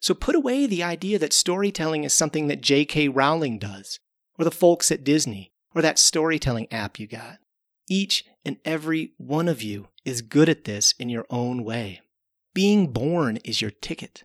So 0.00 0.14
put 0.14 0.34
away 0.34 0.66
the 0.66 0.82
idea 0.82 1.18
that 1.18 1.32
storytelling 1.32 2.04
is 2.04 2.12
something 2.12 2.46
that 2.48 2.60
J.K. 2.60 3.08
Rowling 3.08 3.58
does, 3.58 3.98
or 4.38 4.44
the 4.44 4.50
folks 4.50 4.92
at 4.92 5.04
Disney, 5.04 5.52
or 5.74 5.82
that 5.82 5.98
storytelling 5.98 6.72
app 6.72 6.98
you 6.98 7.06
got. 7.06 7.38
Each 7.88 8.24
and 8.44 8.58
every 8.64 9.12
one 9.16 9.48
of 9.48 9.62
you 9.62 9.88
is 10.04 10.22
good 10.22 10.48
at 10.48 10.64
this 10.64 10.94
in 10.98 11.08
your 11.08 11.26
own 11.30 11.64
way. 11.64 12.00
Being 12.54 12.92
born 12.92 13.38
is 13.44 13.60
your 13.60 13.70
ticket. 13.70 14.24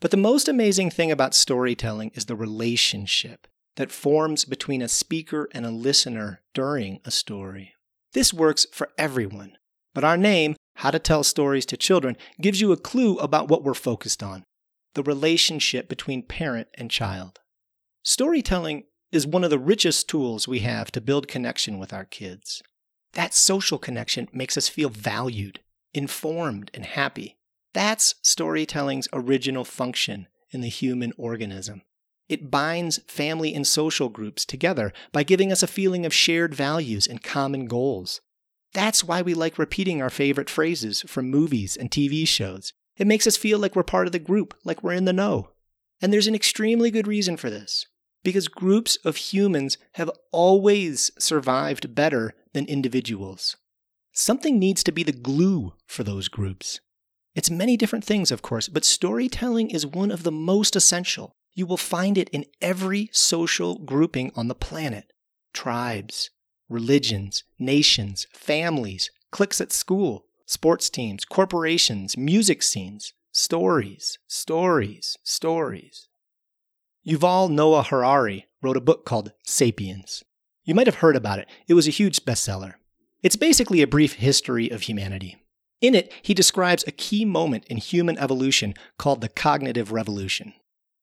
But 0.00 0.10
the 0.10 0.16
most 0.16 0.48
amazing 0.48 0.90
thing 0.90 1.10
about 1.10 1.34
storytelling 1.34 2.12
is 2.14 2.26
the 2.26 2.36
relationship 2.36 3.46
that 3.76 3.92
forms 3.92 4.44
between 4.44 4.82
a 4.82 4.88
speaker 4.88 5.48
and 5.52 5.64
a 5.64 5.70
listener 5.70 6.40
during 6.54 7.00
a 7.04 7.10
story. 7.10 7.74
This 8.12 8.32
works 8.32 8.66
for 8.72 8.90
everyone, 8.96 9.56
but 9.94 10.04
our 10.04 10.16
name, 10.16 10.56
How 10.76 10.90
to 10.90 10.98
Tell 10.98 11.22
Stories 11.22 11.66
to 11.66 11.76
Children, 11.76 12.16
gives 12.40 12.60
you 12.60 12.72
a 12.72 12.76
clue 12.76 13.16
about 13.18 13.48
what 13.48 13.62
we're 13.62 13.74
focused 13.74 14.22
on 14.22 14.44
the 14.94 15.02
relationship 15.02 15.88
between 15.88 16.22
parent 16.22 16.68
and 16.74 16.90
child. 16.90 17.40
Storytelling 18.02 18.84
is 19.12 19.26
one 19.26 19.44
of 19.44 19.50
the 19.50 19.58
richest 19.58 20.08
tools 20.08 20.46
we 20.46 20.60
have 20.60 20.90
to 20.92 21.00
build 21.00 21.28
connection 21.28 21.78
with 21.78 21.92
our 21.92 22.04
kids. 22.04 22.62
That 23.12 23.34
social 23.34 23.78
connection 23.78 24.28
makes 24.32 24.56
us 24.56 24.68
feel 24.68 24.90
valued, 24.90 25.60
informed, 25.94 26.70
and 26.74 26.84
happy. 26.84 27.38
That's 27.74 28.16
storytelling's 28.22 29.08
original 29.12 29.64
function 29.64 30.26
in 30.50 30.60
the 30.60 30.68
human 30.68 31.12
organism. 31.16 31.82
It 32.28 32.50
binds 32.50 33.00
family 33.06 33.54
and 33.54 33.66
social 33.66 34.10
groups 34.10 34.44
together 34.44 34.92
by 35.12 35.22
giving 35.22 35.50
us 35.50 35.62
a 35.62 35.66
feeling 35.66 36.04
of 36.04 36.12
shared 36.12 36.54
values 36.54 37.06
and 37.06 37.22
common 37.22 37.66
goals. 37.66 38.20
That's 38.74 39.02
why 39.02 39.22
we 39.22 39.32
like 39.32 39.58
repeating 39.58 40.02
our 40.02 40.10
favorite 40.10 40.50
phrases 40.50 41.02
from 41.06 41.30
movies 41.30 41.76
and 41.76 41.90
TV 41.90 42.28
shows. 42.28 42.74
It 42.98 43.06
makes 43.06 43.26
us 43.26 43.36
feel 43.36 43.58
like 43.58 43.76
we're 43.76 43.84
part 43.84 44.06
of 44.06 44.12
the 44.12 44.18
group, 44.18 44.54
like 44.64 44.82
we're 44.82 44.92
in 44.92 45.04
the 45.04 45.12
know. 45.12 45.50
And 46.00 46.12
there's 46.12 46.26
an 46.26 46.34
extremely 46.34 46.90
good 46.90 47.06
reason 47.06 47.36
for 47.36 47.48
this. 47.48 47.86
Because 48.24 48.48
groups 48.48 48.96
of 49.04 49.16
humans 49.16 49.78
have 49.92 50.10
always 50.32 51.10
survived 51.18 51.94
better 51.94 52.34
than 52.52 52.66
individuals. 52.66 53.56
Something 54.12 54.58
needs 54.58 54.82
to 54.84 54.92
be 54.92 55.04
the 55.04 55.12
glue 55.12 55.74
for 55.86 56.02
those 56.02 56.28
groups. 56.28 56.80
It's 57.36 57.50
many 57.50 57.76
different 57.76 58.04
things, 58.04 58.32
of 58.32 58.42
course, 58.42 58.68
but 58.68 58.84
storytelling 58.84 59.70
is 59.70 59.86
one 59.86 60.10
of 60.10 60.24
the 60.24 60.32
most 60.32 60.74
essential. 60.74 61.36
You 61.54 61.66
will 61.66 61.76
find 61.76 62.18
it 62.18 62.28
in 62.30 62.46
every 62.60 63.10
social 63.12 63.78
grouping 63.78 64.32
on 64.34 64.48
the 64.48 64.54
planet 64.54 65.12
tribes, 65.54 66.30
religions, 66.68 67.44
nations, 67.58 68.26
families, 68.32 69.10
cliques 69.30 69.60
at 69.60 69.72
school, 69.72 70.26
sports 70.48 70.88
teams, 70.88 71.26
corporations, 71.26 72.16
music 72.16 72.62
scenes, 72.62 73.12
stories, 73.32 74.18
stories, 74.26 75.18
stories. 75.22 76.08
Yuval 77.06 77.50
Noah 77.50 77.82
Harari 77.82 78.46
wrote 78.62 78.78
a 78.78 78.80
book 78.80 79.04
called 79.04 79.32
Sapiens. 79.44 80.24
You 80.64 80.74
might 80.74 80.86
have 80.86 80.96
heard 80.96 81.16
about 81.16 81.38
it. 81.38 81.48
It 81.68 81.74
was 81.74 81.86
a 81.86 81.92
huge 81.92 82.24
bestseller. 82.24 82.74
It's 83.22 83.36
basically 83.36 83.82
a 83.82 83.86
brief 83.86 84.14
history 84.14 84.70
of 84.70 84.82
humanity. 84.82 85.36
In 85.82 85.94
it, 85.94 86.12
he 86.22 86.32
describes 86.32 86.82
a 86.86 86.92
key 86.92 87.26
moment 87.26 87.64
in 87.66 87.76
human 87.76 88.16
evolution 88.16 88.72
called 88.98 89.20
the 89.20 89.28
cognitive 89.28 89.92
revolution. 89.92 90.54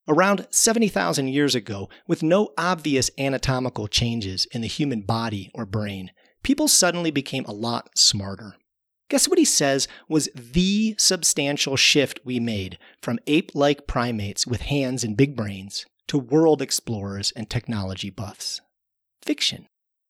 Around 0.08 0.48
70,000 0.50 1.28
years 1.28 1.54
ago, 1.54 1.88
with 2.08 2.24
no 2.24 2.50
obvious 2.58 3.12
anatomical 3.20 3.88
changes 3.88 4.46
in 4.52 4.62
the 4.62 4.68
human 4.68 5.02
body 5.02 5.52
or 5.54 5.68
brain, 5.68 6.12
people 6.44 6.68
suddenly 6.68 7.12
became 7.12 7.46
a 7.46 7.54
lot 7.54 7.90
smarter. 7.96 8.56
Guess 9.10 9.28
what 9.28 9.38
he 9.38 9.46
says 9.46 9.88
was 10.08 10.30
the 10.34 10.96
substantial 10.98 11.76
shift 11.76 12.20
we 12.24 12.40
made 12.40 12.80
from 13.02 13.20
ape 13.28 13.52
like 13.54 13.88
primates 13.88 14.48
with 14.48 14.62
hands 14.62 15.04
and 15.04 15.16
big 15.16 15.36
brains 15.36 15.86
to 16.08 16.18
world 16.18 16.62
explorers 16.62 17.32
and 17.36 17.50
technology 17.50 18.10
buffs? 18.10 18.62
Fiction. 19.22 19.68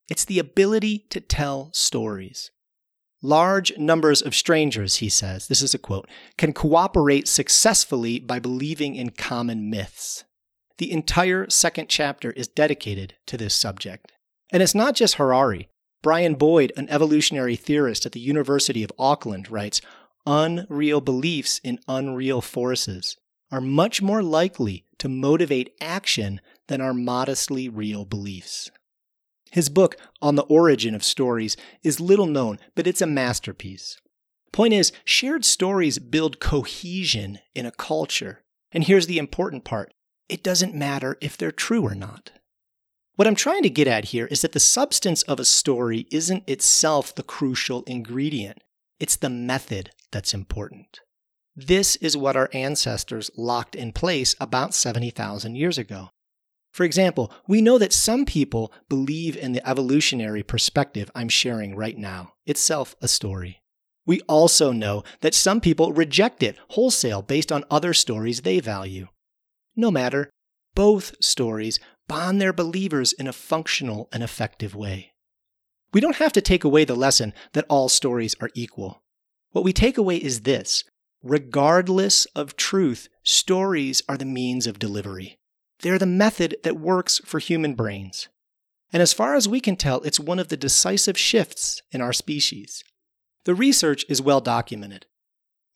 It's 0.10 0.26
the 0.26 0.40
ability 0.40 1.06
to 1.10 1.20
tell 1.20 1.72
stories. 1.74 2.52
Large 3.22 3.78
numbers 3.78 4.22
of 4.22 4.36
strangers, 4.36 4.98
he 4.98 5.10
says, 5.10 5.48
this 5.48 5.62
is 5.62 5.74
a 5.74 5.80
quote, 5.80 6.08
can 6.38 6.54
cooperate 6.54 7.28
successfully 7.28 8.20
by 8.20 8.40
believing 8.40 8.96
in 8.96 9.10
common 9.10 9.70
myths. 9.70 10.24
The 10.78 10.92
entire 10.92 11.50
second 11.50 11.90
chapter 11.90 12.32
is 12.32 12.48
dedicated 12.48 13.16
to 13.28 13.38
this 13.38 13.56
subject. 13.56 14.12
And 14.52 14.62
it's 14.62 14.76
not 14.76 14.96
just 14.96 15.16
Harari. 15.16 15.70
Brian 16.06 16.36
Boyd, 16.36 16.72
an 16.78 16.88
evolutionary 16.92 17.56
theorist 17.56 18.06
at 18.06 18.12
the 18.12 18.20
University 18.20 18.84
of 18.84 18.92
Auckland, 19.00 19.50
writes 19.50 19.82
Unreal 20.28 21.02
beliefs 21.02 21.60
in 21.64 21.80
unreal 21.88 22.42
forces 22.42 23.18
are 23.52 23.60
much 23.60 24.04
more 24.04 24.22
likely 24.22 24.86
to 25.00 25.10
motivate 25.10 25.74
action 25.82 26.42
than 26.68 26.80
our 26.80 26.94
modestly 26.94 27.68
real 27.68 28.06
beliefs. 28.06 28.70
His 29.50 29.68
book, 29.68 29.96
On 30.22 30.36
the 30.36 30.44
Origin 30.44 30.94
of 30.94 31.04
Stories, 31.04 31.58
is 31.82 32.00
little 32.00 32.28
known, 32.28 32.60
but 32.76 32.86
it's 32.86 33.02
a 33.02 33.08
masterpiece. 33.08 34.00
Point 34.52 34.76
is, 34.76 34.92
shared 35.06 35.44
stories 35.44 35.98
build 35.98 36.40
cohesion 36.40 37.40
in 37.56 37.66
a 37.66 37.72
culture. 37.72 38.44
And 38.72 38.84
here's 38.84 39.08
the 39.08 39.18
important 39.18 39.64
part 39.64 39.92
it 40.30 40.44
doesn't 40.44 40.76
matter 40.76 41.18
if 41.20 41.36
they're 41.36 41.52
true 41.52 41.82
or 41.82 41.96
not. 41.96 42.30
What 43.16 43.28
I'm 43.28 43.36
trying 43.36 43.64
to 43.64 43.70
get 43.70 43.88
at 43.88 44.06
here 44.06 44.26
is 44.26 44.42
that 44.42 44.52
the 44.52 44.60
substance 44.60 45.24
of 45.24 45.40
a 45.40 45.46
story 45.46 46.06
isn't 46.12 46.50
itself 46.50 47.16
the 47.16 47.24
crucial 47.24 47.84
ingredient, 47.84 48.62
it's 49.00 49.16
the 49.16 49.30
method 49.30 49.92
that's 50.12 50.34
important. 50.34 51.00
This 51.56 51.96
is 51.98 52.18
what 52.18 52.36
our 52.36 52.50
ancestors 52.52 53.32
locked 53.38 53.74
in 53.74 53.94
place 53.94 54.36
about 54.42 54.74
70,000 54.74 55.56
years 55.56 55.78
ago. 55.78 56.10
For 56.74 56.84
example, 56.84 57.32
we 57.48 57.62
know 57.62 57.78
that 57.78 57.94
some 57.94 58.26
people 58.26 58.74
believe 58.90 59.38
in 59.38 59.54
the 59.54 59.66
evolutionary 59.66 60.44
perspective 60.44 61.10
I'm 61.16 61.30
sharing 61.30 61.74
right 61.74 61.98
now, 61.98 62.34
itself 62.46 62.98
a 63.02 63.08
story. 63.08 63.62
We 64.06 64.20
also 64.28 64.74
know 64.74 65.04
that 65.22 65.34
some 65.34 65.62
people 65.62 65.94
reject 65.94 66.44
it 66.44 66.58
wholesale 66.72 67.22
based 67.22 67.50
on 67.50 67.64
other 67.72 67.94
stories 67.94 68.42
they 68.42 68.60
value. 68.60 69.08
No 69.78 69.90
matter, 69.90 70.30
both 70.76 71.16
stories 71.24 71.80
bond 72.08 72.40
their 72.40 72.54
believers 72.54 73.14
in 73.14 73.28
a 73.28 73.34
functional 73.34 74.10
and 74.12 74.24
effective 74.24 74.76
way. 74.76 75.14
We 75.94 76.02
don't 76.02 76.18
have 76.18 76.34
to 76.34 76.42
take 76.42 76.64
away 76.64 76.86
the 76.86 76.96
lesson 76.96 77.34
that 77.54 77.66
all 77.70 77.90
stories 77.90 78.36
are 78.42 78.50
equal. 78.54 79.02
What 79.52 79.64
we 79.64 79.74
take 79.74 79.98
away 79.98 80.18
is 80.18 80.42
this 80.42 80.84
regardless 81.24 82.26
of 82.36 82.56
truth, 82.56 83.08
stories 83.24 84.04
are 84.08 84.18
the 84.18 84.26
means 84.26 84.68
of 84.68 84.78
delivery. 84.78 85.40
They're 85.80 85.98
the 85.98 86.06
method 86.06 86.58
that 86.64 86.80
works 86.80 87.20
for 87.26 87.40
human 87.40 87.74
brains. 87.74 88.28
And 88.94 89.02
as 89.02 89.14
far 89.14 89.36
as 89.36 89.48
we 89.48 89.60
can 89.60 89.76
tell, 89.76 90.02
it's 90.02 90.20
one 90.20 90.40
of 90.40 90.50
the 90.50 90.58
decisive 90.58 91.18
shifts 91.18 91.82
in 91.92 92.02
our 92.02 92.14
species. 92.14 92.84
The 93.46 93.56
research 93.56 94.06
is 94.08 94.22
well 94.22 94.42
documented. 94.42 95.06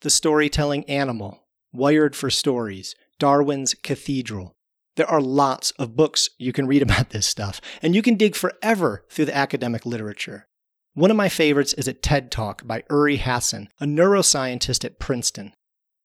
The 0.02 0.10
storytelling 0.10 0.84
animal, 0.86 1.48
Wired 1.74 2.16
for 2.16 2.30
Stories, 2.30 2.96
Darwin's 3.18 3.74
Cathedral, 3.74 4.56
there 5.00 5.10
are 5.10 5.22
lots 5.22 5.72
of 5.80 5.96
books 5.96 6.30
you 6.38 6.52
can 6.52 6.68
read 6.68 6.82
about 6.90 7.12
this 7.12 7.26
stuff, 7.26 7.62
and 7.82 7.96
you 7.96 8.02
can 8.02 8.16
dig 8.16 8.36
forever 8.36 9.06
through 9.10 9.26
the 9.26 9.36
academic 9.36 9.86
literature. 9.86 10.46
One 10.94 11.10
of 11.10 11.16
my 11.16 11.30
favorites 11.30 11.74
is 11.74 11.88
a 11.88 11.94
TED 11.94 12.30
Talk 12.30 12.68
by 12.68 12.84
Uri 12.90 13.16
Hasson, 13.16 13.70
a 13.80 13.86
neuroscientist 13.86 14.84
at 14.84 15.00
Princeton. 15.00 15.54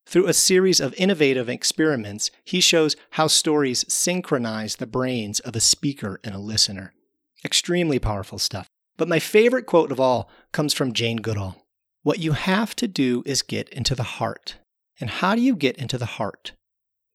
Through 0.06 0.28
a 0.28 0.32
series 0.32 0.78
of 0.78 0.94
innovative 0.94 1.48
experiments, 1.48 2.30
he 2.44 2.60
shows 2.60 2.94
how 3.10 3.26
stories 3.26 3.84
synchronize 3.92 4.76
the 4.76 4.86
brains 4.86 5.40
of 5.40 5.56
a 5.56 5.60
speaker 5.60 6.20
and 6.22 6.32
a 6.32 6.38
listener. 6.38 6.92
Extremely 7.44 7.98
powerful 7.98 8.38
stuff. 8.38 8.68
But 8.96 9.08
my 9.08 9.18
favorite 9.18 9.66
quote 9.66 9.90
of 9.90 9.98
all 9.98 10.30
comes 10.52 10.72
from 10.72 10.92
Jane 10.92 11.16
Goodall. 11.16 11.66
What 12.04 12.20
you 12.20 12.32
have 12.32 12.76
to 12.76 12.86
do 12.86 13.24
is 13.26 13.42
get 13.42 13.68
into 13.70 13.96
the 13.96 14.04
heart. 14.04 14.58
And 15.00 15.10
how 15.10 15.34
do 15.34 15.40
you 15.40 15.56
get 15.56 15.76
into 15.78 15.98
the 15.98 16.06
heart? 16.06 16.52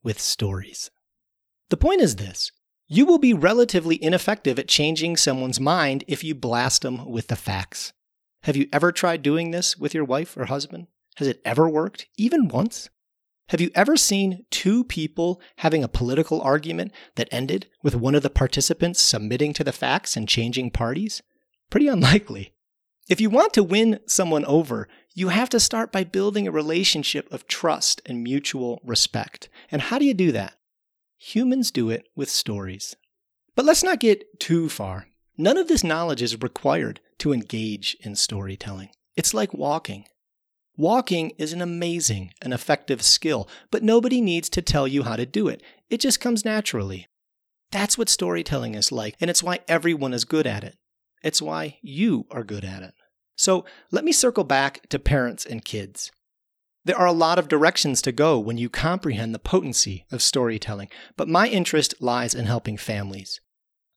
With 0.03 0.19
stories. 0.19 0.89
The 1.69 1.77
point 1.77 2.01
is 2.01 2.15
this 2.15 2.51
you 2.87 3.05
will 3.05 3.19
be 3.19 3.33
relatively 3.33 4.01
ineffective 4.03 4.57
at 4.57 4.67
changing 4.67 5.15
someone's 5.15 5.59
mind 5.59 6.03
if 6.07 6.23
you 6.23 6.33
blast 6.33 6.81
them 6.81 7.09
with 7.09 7.27
the 7.27 7.35
facts. 7.35 7.93
Have 8.43 8.55
you 8.55 8.67
ever 8.73 8.91
tried 8.91 9.21
doing 9.21 9.51
this 9.51 9.77
with 9.77 9.93
your 9.93 10.05
wife 10.05 10.35
or 10.35 10.45
husband? 10.45 10.87
Has 11.17 11.27
it 11.27 11.41
ever 11.45 11.69
worked, 11.69 12.07
even 12.17 12.47
once? 12.47 12.89
Have 13.49 13.61
you 13.61 13.69
ever 13.75 13.97
seen 13.97 14.45
two 14.49 14.83
people 14.83 15.41
having 15.57 15.83
a 15.83 15.87
political 15.87 16.41
argument 16.41 16.91
that 17.15 17.29
ended 17.31 17.67
with 17.83 17.95
one 17.95 18.15
of 18.15 18.23
the 18.23 18.29
participants 18.29 19.01
submitting 19.01 19.53
to 19.53 19.63
the 19.63 19.71
facts 19.71 20.15
and 20.15 20.27
changing 20.27 20.71
parties? 20.71 21.21
Pretty 21.69 21.87
unlikely. 21.87 22.53
If 23.09 23.19
you 23.19 23.29
want 23.29 23.53
to 23.53 23.63
win 23.63 23.99
someone 24.07 24.45
over, 24.45 24.87
you 25.15 25.29
have 25.29 25.49
to 25.49 25.59
start 25.59 25.91
by 25.91 26.03
building 26.03 26.47
a 26.47 26.51
relationship 26.51 27.31
of 27.31 27.47
trust 27.47 28.01
and 28.05 28.23
mutual 28.23 28.79
respect. 28.83 29.49
And 29.71 29.81
how 29.81 29.99
do 29.99 30.05
you 30.05 30.13
do 30.13 30.31
that? 30.31 30.53
Humans 31.21 31.71
do 31.71 31.89
it 31.89 32.07
with 32.15 32.29
stories. 32.29 32.95
But 33.53 33.65
let's 33.65 33.83
not 33.83 33.99
get 33.99 34.39
too 34.39 34.69
far. 34.69 35.07
None 35.37 35.57
of 35.57 35.67
this 35.67 35.83
knowledge 35.83 36.21
is 36.21 36.41
required 36.41 37.01
to 37.19 37.33
engage 37.33 37.97
in 37.99 38.15
storytelling. 38.15 38.89
It's 39.17 39.33
like 39.33 39.53
walking. 39.53 40.05
Walking 40.77 41.33
is 41.37 41.51
an 41.51 41.61
amazing 41.61 42.31
and 42.41 42.53
effective 42.53 43.01
skill, 43.01 43.49
but 43.69 43.83
nobody 43.83 44.21
needs 44.21 44.49
to 44.51 44.61
tell 44.61 44.87
you 44.87 45.03
how 45.03 45.17
to 45.17 45.25
do 45.25 45.49
it. 45.49 45.61
It 45.89 45.99
just 45.99 46.21
comes 46.21 46.45
naturally. 46.45 47.07
That's 47.69 47.97
what 47.97 48.07
storytelling 48.07 48.75
is 48.75 48.89
like, 48.89 49.15
and 49.19 49.29
it's 49.29 49.43
why 49.43 49.59
everyone 49.67 50.13
is 50.13 50.23
good 50.23 50.47
at 50.47 50.63
it. 50.63 50.77
It's 51.21 51.41
why 51.41 51.79
you 51.81 52.27
are 52.31 52.45
good 52.45 52.63
at 52.63 52.81
it. 52.81 52.93
So 53.35 53.65
let 53.91 54.05
me 54.05 54.13
circle 54.13 54.45
back 54.45 54.87
to 54.87 54.97
parents 54.97 55.45
and 55.45 55.65
kids. 55.65 56.11
There 56.89 56.97
are 56.97 57.05
a 57.05 57.11
lot 57.11 57.37
of 57.37 57.47
directions 57.47 58.01
to 58.01 58.11
go 58.11 58.39
when 58.39 58.57
you 58.57 58.67
comprehend 58.67 59.35
the 59.35 59.37
potency 59.37 60.07
of 60.11 60.23
storytelling, 60.23 60.89
but 61.15 61.27
my 61.27 61.47
interest 61.47 61.93
lies 62.01 62.33
in 62.33 62.47
helping 62.47 62.77
families. 62.77 63.39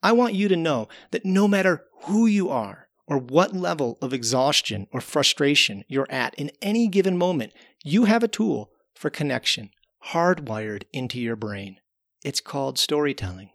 I 0.03 0.13
want 0.13 0.35
you 0.35 0.47
to 0.49 0.57
know 0.57 0.89
that 1.11 1.25
no 1.25 1.49
matter 1.49 1.87
who 2.03 2.27
you 2.27 2.51
are, 2.51 2.89
or 3.07 3.17
what 3.17 3.57
level 3.57 3.97
of 4.03 4.13
exhaustion 4.13 4.89
or 4.93 5.01
frustration 5.01 5.85
you're 5.89 6.07
at 6.11 6.35
in 6.35 6.51
any 6.61 6.87
given 6.87 7.17
moment, 7.17 7.55
you 7.83 8.05
have 8.05 8.23
a 8.23 8.29
tool 8.29 8.71
for 8.95 9.09
connection 9.09 9.71
hardwired 10.09 10.83
into 10.93 11.19
your 11.19 11.35
brain. 11.35 11.79
It's 12.23 12.43
called 12.43 12.79
storytelling. 12.79 13.53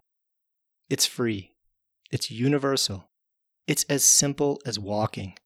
It's 0.89 1.05
free. 1.05 1.51
It's 2.11 2.31
universal. 2.31 3.11
It's 3.67 3.83
as 3.83 4.03
simple 4.03 4.59
as 4.65 4.79
walking. 4.79 5.37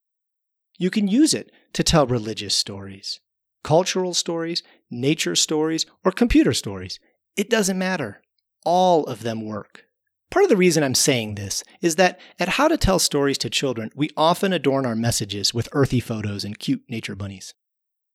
You 0.80 0.90
can 0.90 1.10
use 1.10 1.34
it 1.34 1.52
to 1.74 1.84
tell 1.84 2.08
religious 2.08 2.56
stories, 2.56 3.20
cultural 3.64 4.14
stories, 4.14 4.64
nature 4.90 5.36
stories, 5.36 5.86
or 6.04 6.12
computer 6.12 6.54
stories. 6.54 7.00
It 7.36 7.50
doesn't 7.50 7.78
matter. 7.78 8.22
All 8.66 9.06
of 9.06 9.24
them 9.24 9.46
work. 9.46 9.86
Part 10.30 10.44
of 10.44 10.50
the 10.50 10.58
reason 10.58 10.84
I'm 10.84 10.96
saying 10.96 11.36
this 11.36 11.64
is 11.82 11.98
that 11.98 12.20
at 12.40 12.50
How 12.50 12.70
to 12.70 12.78
Tell 12.78 13.00
Stories 13.00 13.38
to 13.40 13.50
Children, 13.50 13.92
we 13.96 14.12
often 14.16 14.54
adorn 14.54 14.86
our 14.86 14.96
messages 14.96 15.54
with 15.54 15.68
earthy 15.74 16.00
photos 16.00 16.46
and 16.46 16.58
cute 16.58 16.84
nature 16.88 17.16
bunnies. 17.16 17.54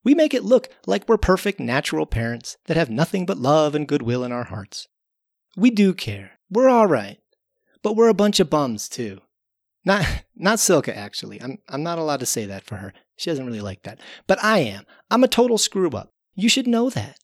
We 0.03 0.15
make 0.15 0.33
it 0.33 0.45
look 0.45 0.69
like 0.87 1.09
we're 1.09 1.19
perfect 1.19 1.61
natural 1.61 2.07
parents 2.07 2.57
that 2.67 2.77
have 2.77 2.89
nothing 2.89 3.27
but 3.27 3.39
love 3.39 3.75
and 3.75 3.89
goodwill 3.89 4.25
in 4.25 4.33
our 4.33 4.45
hearts. 4.45 4.89
We 5.57 5.71
do 5.71 5.93
care. 5.93 6.39
We're 6.51 6.69
all 6.69 6.87
right. 6.87 7.19
But 7.83 7.97
we're 7.97 8.09
a 8.09 8.15
bunch 8.15 8.41
of 8.41 8.49
bums, 8.49 8.89
too. 8.89 9.21
Not, 9.87 10.25
not 10.37 10.61
Silke, 10.61 10.89
actually. 10.89 11.41
I'm, 11.41 11.59
I'm 11.69 11.83
not 11.83 11.99
allowed 11.99 12.21
to 12.21 12.27
say 12.27 12.45
that 12.45 12.65
for 12.65 12.77
her. 12.77 12.93
She 13.17 13.31
doesn't 13.31 13.47
really 13.47 13.63
like 13.63 13.85
that. 13.85 14.01
But 14.27 14.43
I 14.45 14.59
am. 14.59 14.85
I'm 15.11 15.25
a 15.25 15.29
total 15.29 15.57
screw 15.57 15.89
up. 15.91 16.13
You 16.35 16.51
should 16.51 16.67
know 16.67 16.91
that. 16.91 17.19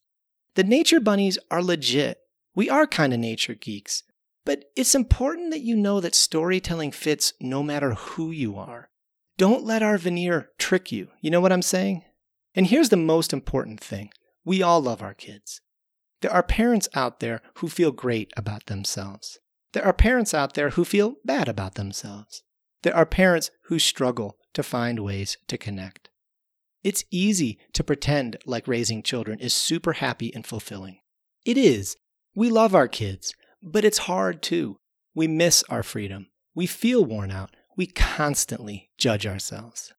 The 0.55 0.65
nature 0.65 1.01
bunnies 1.01 1.39
are 1.51 1.63
legit. 1.63 2.19
We 2.55 2.71
are 2.71 2.87
kind 2.87 3.13
of 3.13 3.19
nature 3.19 3.55
geeks. 3.55 4.05
But 4.45 4.65
it's 4.77 4.95
important 4.95 5.51
that 5.51 5.61
you 5.61 5.77
know 5.77 6.01
that 6.01 6.15
storytelling 6.15 6.93
fits 6.93 7.33
no 7.41 7.63
matter 7.63 7.95
who 7.95 8.31
you 8.31 8.57
are. 8.57 8.89
Don't 9.37 9.65
let 9.65 9.83
our 9.83 9.99
veneer 9.99 10.51
trick 10.59 10.93
you. 10.93 11.09
You 11.21 11.31
know 11.31 11.41
what 11.41 11.53
I'm 11.53 11.63
saying? 11.63 12.05
And 12.55 12.67
here's 12.67 12.91
the 12.91 12.97
most 12.97 13.33
important 13.33 13.81
thing 13.81 14.11
we 14.45 14.63
all 14.63 14.81
love 14.81 15.03
our 15.03 15.15
kids. 15.15 15.61
There 16.21 16.33
are 16.33 16.43
parents 16.43 16.89
out 16.95 17.21
there 17.21 17.41
who 17.59 17.69
feel 17.69 17.93
great 17.93 18.33
about 18.37 18.67
themselves. 18.67 19.39
There 19.73 19.85
are 19.85 19.93
parents 19.93 20.35
out 20.35 20.55
there 20.55 20.71
who 20.71 20.85
feel 20.85 21.17
bad 21.25 21.49
about 21.49 21.75
themselves. 21.75 22.43
There 22.83 22.95
are 22.97 23.07
parents 23.07 23.51
who 23.65 23.79
struggle 23.79 24.37
to 24.55 24.63
find 24.63 24.99
ways 24.99 25.39
to 25.49 25.59
connect. 25.59 26.11
It's 26.83 27.05
easy 27.11 27.59
to 27.75 27.85
pretend 27.85 28.37
like 28.45 28.67
raising 28.67 29.03
children 29.03 29.39
is 29.39 29.55
super 29.55 29.95
happy 29.95 30.35
and 30.35 30.47
fulfilling. 30.47 30.99
It 31.45 31.57
is. 31.57 31.97
We 32.35 32.51
love 32.51 32.75
our 32.75 32.89
kids. 32.89 33.35
But 33.63 33.85
it's 33.85 33.99
hard 33.99 34.43
too. 34.43 34.79
We 35.15 35.29
miss 35.29 35.63
our 35.69 35.83
freedom. 35.83 36.27
We 36.55 36.67
feel 36.67 37.05
worn 37.05 37.31
out. 37.31 37.55
We 37.77 37.87
constantly 37.87 38.91
judge 38.99 39.27
ourselves. 39.27 39.93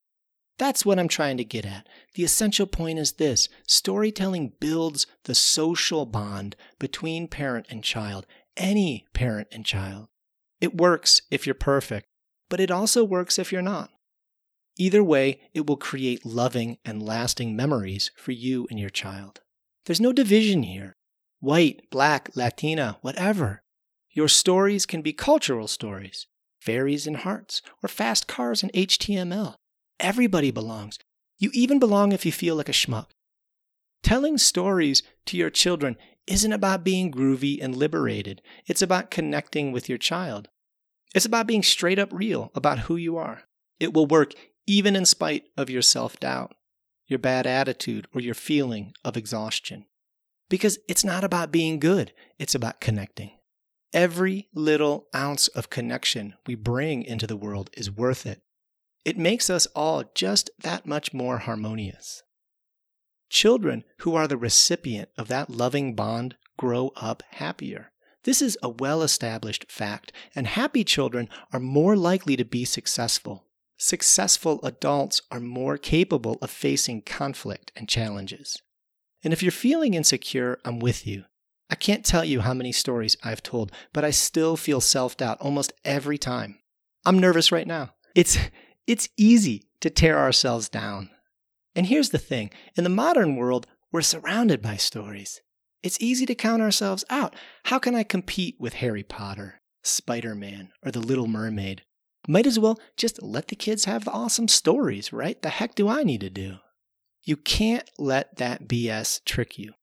That's 0.59 0.85
what 0.85 0.99
I'm 0.99 1.07
trying 1.07 1.37
to 1.37 1.43
get 1.43 1.65
at. 1.65 1.87
The 2.15 2.23
essential 2.23 2.67
point 2.67 2.99
is 2.99 3.13
this 3.13 3.49
storytelling 3.67 4.53
builds 4.59 5.07
the 5.23 5.33
social 5.33 6.05
bond 6.05 6.55
between 6.79 7.27
parent 7.27 7.65
and 7.69 7.83
child, 7.83 8.27
any 8.55 9.05
parent 9.13 9.47
and 9.51 9.65
child. 9.65 10.07
It 10.61 10.77
works 10.77 11.23
if 11.31 11.47
you're 11.47 11.55
perfect, 11.55 12.07
but 12.49 12.59
it 12.59 12.71
also 12.71 13.03
works 13.03 13.39
if 13.39 13.51
you're 13.51 13.61
not. 13.61 13.89
Either 14.77 15.03
way, 15.03 15.39
it 15.53 15.67
will 15.67 15.77
create 15.77 16.25
loving 16.25 16.77
and 16.83 17.03
lasting 17.03 17.55
memories 17.55 18.11
for 18.15 18.31
you 18.31 18.67
and 18.69 18.79
your 18.79 18.89
child. 18.89 19.41
There's 19.85 20.01
no 20.01 20.13
division 20.13 20.63
here 20.63 20.95
white, 21.39 21.81
black, 21.91 22.29
Latina, 22.35 22.97
whatever. 23.01 23.61
Your 24.11 24.29
stories 24.29 24.85
can 24.85 25.01
be 25.01 25.11
cultural 25.11 25.67
stories, 25.67 26.25
fairies 26.61 27.05
and 27.05 27.17
hearts, 27.17 27.61
or 27.83 27.89
fast 27.89 28.27
cars 28.27 28.63
and 28.63 28.71
HTML. 28.71 29.55
Everybody 29.99 30.51
belongs. 30.51 30.99
You 31.37 31.51
even 31.53 31.79
belong 31.79 32.13
if 32.13 32.25
you 32.25 32.31
feel 32.31 32.55
like 32.55 32.69
a 32.69 32.73
schmuck. 32.73 33.07
Telling 34.03 34.37
stories 34.37 35.03
to 35.25 35.35
your 35.35 35.49
children 35.49 35.97
isn't 36.27 36.53
about 36.53 36.85
being 36.85 37.11
groovy 37.11 37.59
and 37.61 37.75
liberated. 37.75 38.41
It's 38.65 38.81
about 38.81 39.11
connecting 39.11 39.73
with 39.73 39.89
your 39.89 39.97
child. 39.97 40.47
It's 41.13 41.25
about 41.25 41.47
being 41.47 41.63
straight 41.63 41.99
up 41.99 42.11
real 42.11 42.51
about 42.55 42.79
who 42.79 42.95
you 42.95 43.17
are. 43.17 43.43
It 43.79 43.93
will 43.93 44.05
work 44.05 44.33
even 44.65 44.95
in 44.95 45.05
spite 45.05 45.43
of 45.57 45.69
your 45.69 45.81
self 45.81 46.19
doubt, 46.19 46.55
your 47.07 47.19
bad 47.19 47.45
attitude, 47.45 48.07
or 48.13 48.21
your 48.21 48.33
feeling 48.33 48.93
of 49.03 49.17
exhaustion. 49.17 49.85
Because 50.49 50.79
it's 50.87 51.03
not 51.03 51.23
about 51.23 51.51
being 51.51 51.79
good, 51.79 52.13
it's 52.39 52.55
about 52.55 52.81
connecting. 52.81 53.31
Every 53.91 54.47
little 54.53 55.07
ounce 55.15 55.47
of 55.49 55.69
connection 55.69 56.33
we 56.47 56.55
bring 56.55 57.03
into 57.03 57.27
the 57.27 57.37
world 57.37 57.69
is 57.73 57.91
worth 57.91 58.25
it. 58.25 58.41
It 59.05 59.17
makes 59.17 59.49
us 59.49 59.67
all 59.75 60.05
just 60.15 60.49
that 60.61 60.85
much 60.85 61.13
more 61.13 61.39
harmonious. 61.39 62.23
Children 63.29 63.83
who 63.99 64.15
are 64.15 64.27
the 64.27 64.37
recipient 64.37 65.09
of 65.17 65.27
that 65.27 65.49
loving 65.49 65.95
bond 65.95 66.35
grow 66.57 66.91
up 66.95 67.23
happier. 67.31 67.92
This 68.23 68.41
is 68.41 68.57
a 68.63 68.69
well 68.69 69.01
established 69.01 69.71
fact, 69.71 70.11
and 70.35 70.47
happy 70.47 70.83
children 70.83 71.29
are 71.51 71.59
more 71.59 71.95
likely 71.95 72.35
to 72.37 72.45
be 72.45 72.65
successful. 72.65 73.45
Successful 73.77 74.61
adults 74.63 75.21
are 75.29 75.41
more 75.41 75.77
capable 75.77 76.37
of 76.41 76.49
facing 76.49 77.01
conflict 77.01 77.71
and 77.75 77.89
challenges. 77.89 78.61
And 79.23 79.33
if 79.33 79.43
you're 79.43 79.51
feeling 79.51 79.93
insecure, 79.93 80.59
I'm 80.63 80.79
with 80.79 81.05
you. 81.05 81.25
I 81.69 81.75
can't 81.75 82.05
tell 82.05 82.23
you 82.23 82.41
how 82.41 82.53
many 82.53 82.71
stories 82.71 83.17
I've 83.23 83.43
told, 83.43 83.71
but 83.93 84.05
I 84.05 84.11
still 84.11 84.55
feel 84.55 84.79
self 84.79 85.17
doubt 85.17 85.39
almost 85.41 85.73
every 85.83 86.17
time. 86.17 86.59
I'm 87.05 87.19
nervous 87.19 87.51
right 87.51 87.67
now. 87.67 87.93
It's, 88.15 88.37
it's 88.87 89.09
easy 89.17 89.67
to 89.81 89.89
tear 89.89 90.17
ourselves 90.17 90.69
down. 90.69 91.09
And 91.75 91.87
here's 91.87 92.09
the 92.09 92.19
thing 92.19 92.51
in 92.75 92.83
the 92.83 92.89
modern 92.89 93.35
world, 93.35 93.67
we're 93.91 94.01
surrounded 94.01 94.61
by 94.61 94.77
stories. 94.77 95.41
It's 95.83 96.01
easy 96.01 96.25
to 96.27 96.35
count 96.35 96.61
ourselves 96.61 97.03
out. 97.09 97.35
How 97.65 97.77
can 97.77 97.93
I 97.93 98.03
compete 98.03 98.55
with 98.57 98.75
Harry 98.75 99.03
Potter, 99.03 99.59
Spider 99.83 100.33
Man, 100.33 100.71
or 100.83 100.91
The 100.91 101.01
Little 101.01 101.27
Mermaid? 101.27 101.83
Might 102.25 102.47
as 102.47 102.57
well 102.57 102.79
just 102.95 103.21
let 103.21 103.49
the 103.49 103.57
kids 103.57 103.83
have 103.83 104.05
the 104.05 104.11
awesome 104.11 104.47
stories, 104.47 105.11
right? 105.11 105.41
The 105.41 105.49
heck 105.49 105.75
do 105.75 105.89
I 105.89 106.03
need 106.03 106.21
to 106.21 106.29
do? 106.29 106.55
You 107.23 107.35
can't 107.35 107.89
let 107.99 108.37
that 108.37 108.65
BS 108.65 109.25
trick 109.25 109.59
you. 109.59 109.73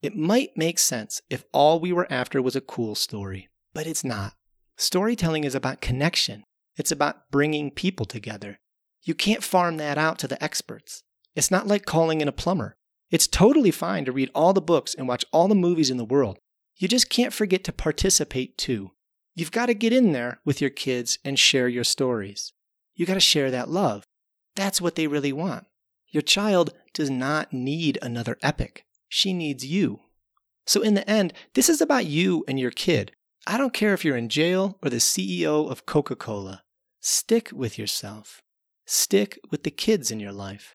It 0.00 0.16
might 0.16 0.56
make 0.56 0.78
sense 0.78 1.20
if 1.28 1.44
all 1.52 1.80
we 1.80 1.92
were 1.92 2.10
after 2.10 2.40
was 2.40 2.54
a 2.54 2.60
cool 2.60 2.94
story, 2.94 3.48
but 3.74 3.86
it's 3.88 4.04
not. 4.04 4.34
Storytelling 4.76 5.42
is 5.42 5.56
about 5.56 5.80
connection, 5.80 6.44
it's 6.76 6.92
about 6.92 7.30
bringing 7.32 7.72
people 7.72 8.06
together. 8.06 8.60
You 9.02 9.16
can't 9.16 9.42
farm 9.42 9.76
that 9.78 9.98
out 9.98 10.20
to 10.20 10.28
the 10.28 10.42
experts. 10.42 11.02
It's 11.34 11.50
not 11.50 11.66
like 11.66 11.84
calling 11.84 12.20
in 12.20 12.28
a 12.28 12.32
plumber. 12.32 12.76
It's 13.12 13.26
totally 13.26 13.70
fine 13.70 14.06
to 14.06 14.12
read 14.12 14.30
all 14.34 14.54
the 14.54 14.62
books 14.62 14.94
and 14.94 15.06
watch 15.06 15.24
all 15.32 15.46
the 15.46 15.54
movies 15.54 15.90
in 15.90 15.98
the 15.98 16.04
world. 16.04 16.38
You 16.78 16.88
just 16.88 17.10
can't 17.10 17.34
forget 17.34 17.62
to 17.64 17.72
participate 17.72 18.56
too. 18.56 18.92
You've 19.34 19.52
got 19.52 19.66
to 19.66 19.74
get 19.74 19.92
in 19.92 20.12
there 20.12 20.40
with 20.46 20.62
your 20.62 20.70
kids 20.70 21.18
and 21.22 21.38
share 21.38 21.68
your 21.68 21.84
stories. 21.84 22.54
You 22.94 23.04
got 23.04 23.14
to 23.14 23.20
share 23.20 23.50
that 23.50 23.68
love. 23.68 24.04
That's 24.56 24.80
what 24.80 24.94
they 24.94 25.06
really 25.06 25.32
want. 25.32 25.66
Your 26.08 26.22
child 26.22 26.72
does 26.94 27.10
not 27.10 27.52
need 27.52 27.98
another 28.00 28.38
epic. 28.42 28.86
She 29.08 29.34
needs 29.34 29.64
you. 29.64 30.00
So, 30.66 30.80
in 30.80 30.94
the 30.94 31.08
end, 31.08 31.34
this 31.54 31.68
is 31.68 31.80
about 31.80 32.06
you 32.06 32.44
and 32.48 32.58
your 32.58 32.70
kid. 32.70 33.12
I 33.46 33.58
don't 33.58 33.74
care 33.74 33.92
if 33.92 34.04
you're 34.04 34.16
in 34.16 34.28
jail 34.28 34.78
or 34.82 34.88
the 34.88 34.96
CEO 34.96 35.70
of 35.70 35.84
Coca 35.84 36.16
Cola. 36.16 36.62
Stick 37.00 37.50
with 37.52 37.78
yourself. 37.78 38.40
Stick 38.86 39.38
with 39.50 39.64
the 39.64 39.70
kids 39.70 40.10
in 40.10 40.20
your 40.20 40.32
life. 40.32 40.74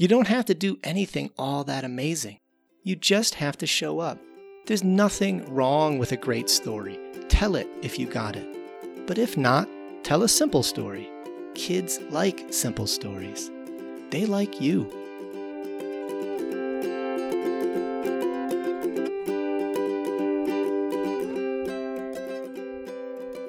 You 0.00 0.06
don't 0.06 0.28
have 0.28 0.44
to 0.44 0.54
do 0.54 0.78
anything 0.84 1.30
all 1.36 1.64
that 1.64 1.82
amazing. 1.82 2.38
You 2.84 2.94
just 2.94 3.34
have 3.34 3.58
to 3.58 3.66
show 3.66 3.98
up. 3.98 4.20
There's 4.66 4.84
nothing 4.84 5.52
wrong 5.52 5.98
with 5.98 6.12
a 6.12 6.16
great 6.16 6.48
story. 6.48 6.96
Tell 7.28 7.56
it 7.56 7.68
if 7.82 7.98
you 7.98 8.06
got 8.06 8.36
it. 8.36 8.46
But 9.08 9.18
if 9.18 9.36
not, 9.36 9.68
tell 10.04 10.22
a 10.22 10.28
simple 10.28 10.62
story. 10.62 11.10
Kids 11.56 11.98
like 12.10 12.46
simple 12.52 12.86
stories. 12.86 13.50
They 14.10 14.24
like 14.24 14.60
you. 14.60 14.88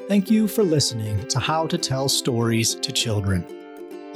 Thank 0.08 0.32
you 0.32 0.48
for 0.48 0.64
listening 0.64 1.28
to 1.28 1.38
How 1.38 1.68
to 1.68 1.78
Tell 1.78 2.10
Stories 2.10 2.74
to 2.74 2.92
Children, 2.92 3.46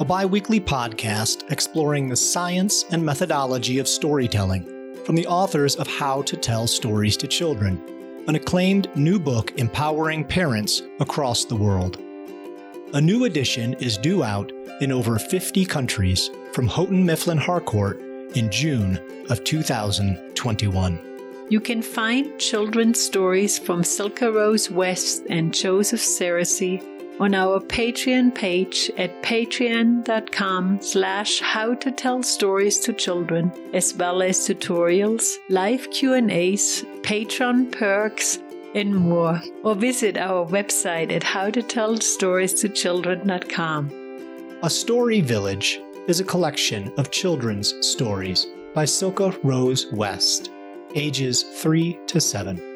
a 0.00 0.04
bi 0.04 0.26
weekly 0.26 0.58
podcast 0.58 1.48
exploring 1.52 2.08
the 2.08 2.16
science 2.16 2.84
and 2.90 3.04
methodology 3.04 3.78
of 3.78 3.86
storytelling 3.86 4.64
from 5.04 5.14
the 5.14 5.26
authors 5.28 5.76
of 5.76 5.86
How 5.86 6.22
to 6.22 6.36
Tell 6.36 6.66
Stories 6.66 7.16
to 7.18 7.28
Children, 7.28 7.80
an 8.26 8.34
acclaimed 8.34 8.88
new 8.96 9.20
book 9.20 9.52
empowering 9.56 10.24
parents 10.24 10.82
across 10.98 11.44
the 11.44 11.54
world. 11.54 11.98
A 12.94 13.00
new 13.00 13.24
edition 13.24 13.74
is 13.74 13.96
due 13.96 14.24
out 14.24 14.50
in 14.80 14.90
over 14.90 15.16
50 15.16 15.64
countries 15.64 16.28
from 16.52 16.66
Houghton 16.66 17.06
Mifflin 17.06 17.38
Harcourt 17.38 18.00
in 18.34 18.50
June 18.50 18.98
of 19.30 19.44
2021. 19.44 20.98
You 21.50 21.60
can 21.60 21.82
find 21.82 22.36
children's 22.40 23.00
stories 23.00 23.60
from 23.60 23.84
Silke 23.84 24.22
Rose 24.22 24.68
West 24.72 25.22
and 25.30 25.54
Joseph 25.54 26.00
Sarosy 26.00 26.82
on 27.20 27.34
our 27.34 27.60
Patreon 27.60 28.34
page 28.34 28.90
at 28.96 29.22
patreon.com 29.22 30.80
slash 30.80 31.40
how 31.40 31.74
to 31.74 31.92
tell 31.92 32.22
stories 32.22 32.78
to 32.80 32.92
children, 32.92 33.52
as 33.72 33.94
well 33.94 34.22
as 34.22 34.40
tutorials, 34.40 35.36
live 35.48 35.90
Q&As, 35.90 36.84
patron 37.02 37.70
perks, 37.70 38.38
and 38.74 38.94
more. 38.94 39.40
Or 39.62 39.74
visit 39.74 40.16
our 40.16 40.46
website 40.46 41.12
at 41.12 41.22
howtotellstories-to-children.com. 41.22 43.90
A 44.62 44.70
Story 44.70 45.20
Village 45.20 45.80
is 46.08 46.20
a 46.20 46.24
collection 46.24 46.92
of 46.98 47.10
children's 47.10 47.74
stories 47.86 48.46
by 48.74 48.84
Silke 48.84 49.38
Rose 49.44 49.86
West 49.92 50.50
ages 50.94 51.42
3 51.42 51.98
to 52.06 52.20
7. 52.20 52.73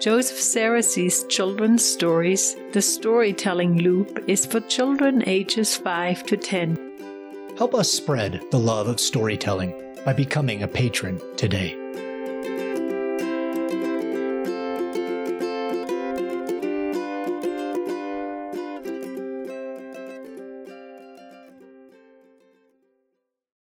Joseph 0.00 0.38
Sarosy's 0.38 1.24
children's 1.24 1.84
stories, 1.84 2.54
The 2.72 2.80
Storytelling 2.80 3.78
Loop, 3.78 4.22
is 4.28 4.46
for 4.46 4.60
children 4.60 5.24
ages 5.26 5.76
5 5.76 6.22
to 6.26 6.36
10. 6.36 7.56
Help 7.56 7.74
us 7.74 7.90
spread 7.90 8.40
the 8.52 8.60
love 8.60 8.86
of 8.86 9.00
storytelling 9.00 9.74
by 10.04 10.12
becoming 10.12 10.62
a 10.62 10.68
patron 10.68 11.20
today. 11.36 11.76